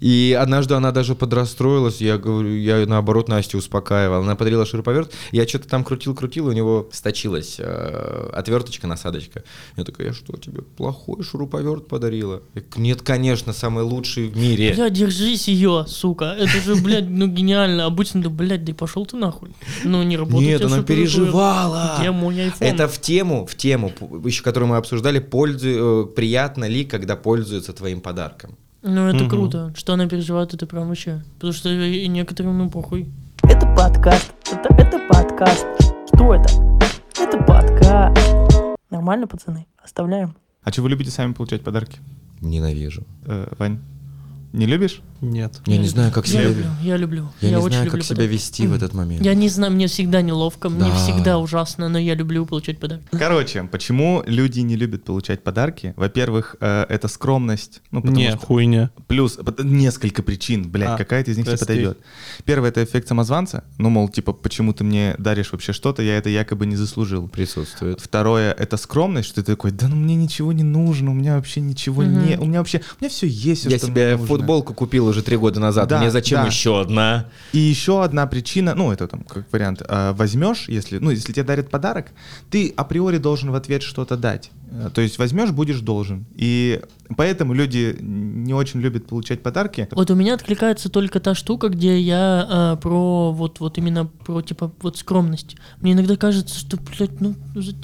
[0.02, 4.24] И однажды она даже подрастроилась, я говорю, я наоборот Настю успокаивал.
[4.24, 9.43] Она подарила шуруповерт, я что-то там крутил-крутил, у него сточилась э, отверточка, насадочка.
[9.78, 12.41] Я такая, я что, тебе плохой шуруповерт подарила?
[12.56, 14.74] Я Нет, конечно, самый лучший в мире.
[14.74, 16.36] Бля, держись ее, сука.
[16.38, 17.86] Это же, блядь, ну гениально.
[17.86, 19.52] Обычно, да, блядь, да и пошел ты нахуй.
[19.84, 20.62] Ну, не работает.
[20.62, 21.99] Нет, она переживала.
[22.60, 23.91] Это в тему, в тему,
[24.26, 28.58] еще которую мы обсуждали, пользу, э, приятно ли, когда пользуются твоим подарком.
[28.84, 29.30] Ну, это Мгм.
[29.30, 29.74] круто.
[29.76, 31.24] Что она переживает, это прям вообще.
[31.36, 33.12] Потому что и некоторым, ну, похуй.
[33.44, 34.34] Это подкаст.
[34.52, 35.66] Это, это подкаст.
[36.14, 36.50] Что это?
[37.20, 38.18] Это подкаст.
[38.90, 39.68] Нормально, пацаны?
[39.84, 40.36] Оставляем.
[40.64, 42.00] А что вы любите сами получать подарки?
[42.42, 43.04] Ненавижу.
[43.26, 43.80] Э, Вань,
[44.52, 45.02] не любишь?
[45.22, 45.62] Нет.
[45.68, 46.44] Я не знаю, как Я себя...
[46.50, 47.30] люблю, я люблю.
[47.42, 48.34] Я, не очень знаю, люблю как себя подарки.
[48.34, 49.24] вести в этот момент.
[49.24, 50.96] Я не знаю, мне всегда неловко, мне Да.
[50.96, 53.06] всегда ужасно, но я люблю получать подарки.
[53.12, 55.94] Короче, почему люди не любят получать подарки?
[55.96, 57.82] Во-первых, э, это скромность.
[57.92, 58.90] Ну, потому Не, что- хуйня.
[59.08, 61.66] Плюс несколько причин, блядь, А, какая-то из них не прости.
[61.66, 62.00] подойдет.
[62.46, 63.64] Первое это эффект самозванца.
[63.78, 67.28] Ну, мол, типа, почему ты мне даришь вообще что-то, я это якобы не заслужил.
[67.28, 68.00] Присутствует.
[68.02, 71.62] Второе это скромность, что ты такой, да ну мне ничего не нужно, у меня вообще
[71.62, 72.26] ничего Мгм.
[72.28, 73.62] не, у меня вообще, у меня все есть.
[73.62, 74.28] всё, Я что себе мне нужно».
[74.28, 75.88] футболку купил уже три года назад.
[75.88, 76.47] Да, Мне зачем да.
[76.47, 77.26] еще одна?
[77.53, 81.43] И еще одна причина, ну это там как вариант, а, возьмешь, если, ну если тебе
[81.43, 82.07] дарят подарок,
[82.49, 84.51] ты априори должен в ответ что-то дать.
[84.72, 86.26] Э, То есть возьмешь, будешь должен.
[86.36, 86.82] И
[87.18, 89.88] поэтому люди не очень любят получать подарки.
[89.92, 94.42] Вот у меня откликается только та штука, где я а, про вот вот именно про
[94.42, 95.58] типа вот скромность.
[95.82, 97.36] Мне иногда кажется, что, блядь, ну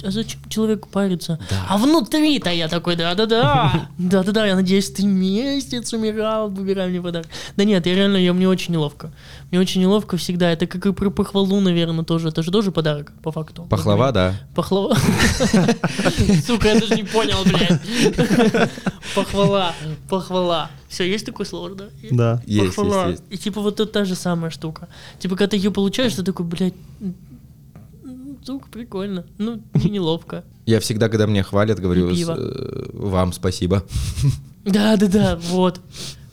[0.02, 1.38] а зачем человеку париться?
[1.68, 7.28] А внутри-то я такой, да-да-да, да-да-да, я надеюсь, ты месяц умирал, выбирай мне подарок.
[7.56, 9.12] Да нет, я реально, я, мне очень неловко.
[9.50, 10.50] Мне очень неловко всегда.
[10.50, 12.28] Это как и про похвалу, наверное, тоже.
[12.28, 13.66] Это же тоже подарок, по факту.
[13.68, 14.34] Пахлава, да.
[14.54, 14.96] Пахлава.
[16.46, 18.70] Сука, я даже не понял, блядь.
[19.14, 19.74] Похвала,
[20.08, 20.70] похвала.
[20.88, 21.84] Все, есть такое слово, да?
[22.10, 22.42] Да.
[22.46, 23.08] Есть, Похвала.
[23.08, 23.40] есть, есть.
[23.40, 24.88] И типа вот это та же самая штука.
[25.18, 26.74] Типа, когда ты ее получаешь, ты такой, блядь,
[28.44, 29.26] сука, прикольно.
[29.38, 30.44] Ну, не неловко.
[30.66, 33.84] Я всегда, когда меня хвалят, говорю, э, вам спасибо.
[34.64, 35.80] Да, да, да, вот.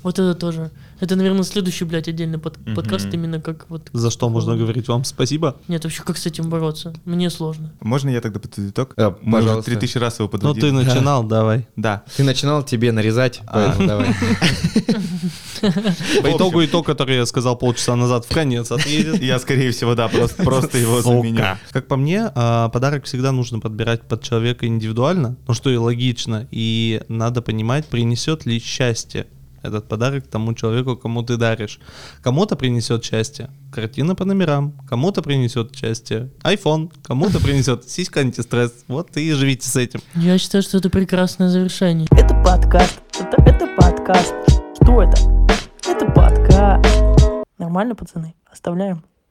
[0.03, 0.71] Вот это тоже.
[0.99, 3.89] Это, наверное, следующий, блядь, отдельный под- подкаст именно как вот...
[3.93, 5.57] За что можно говорить вам спасибо?
[5.67, 6.93] Нет, вообще как с этим бороться?
[7.05, 7.73] Мне сложно.
[7.81, 8.93] Можно я тогда подведу итог?
[8.97, 9.71] А, Мы уже пожалуйста.
[9.71, 10.65] 3000 раз его Ну подводили.
[10.65, 11.67] ты начинал, давай.
[11.75, 12.03] Да.
[12.15, 14.07] Ты начинал тебе нарезать, поэтому давай.
[16.21, 19.21] По итогу итог, который я сказал полчаса назад, в конец отъедет.
[19.21, 21.43] Я, скорее всего, да, просто, просто его заменю.
[21.71, 26.47] Как по мне, а, подарок всегда нужно подбирать под человека индивидуально, ну что и логично,
[26.51, 29.27] и надо понимать, принесет ли счастье
[29.65, 31.79] этот подарок тому человеку, кому ты даришь.
[32.21, 38.85] Кому-то принесет счастье картина по номерам, кому-то принесет счастье iPhone, кому-то принесет сиська антистресс.
[38.87, 39.99] Вот и живите с этим.
[40.15, 42.07] Я считаю, что это прекрасное завершение.
[42.11, 43.01] Это подкаст.
[43.19, 44.33] Это, это подкаст.
[44.81, 45.17] Что это?
[45.87, 46.85] Это подкаст.
[47.57, 48.35] Нормально, пацаны?
[48.51, 49.03] Оставляем.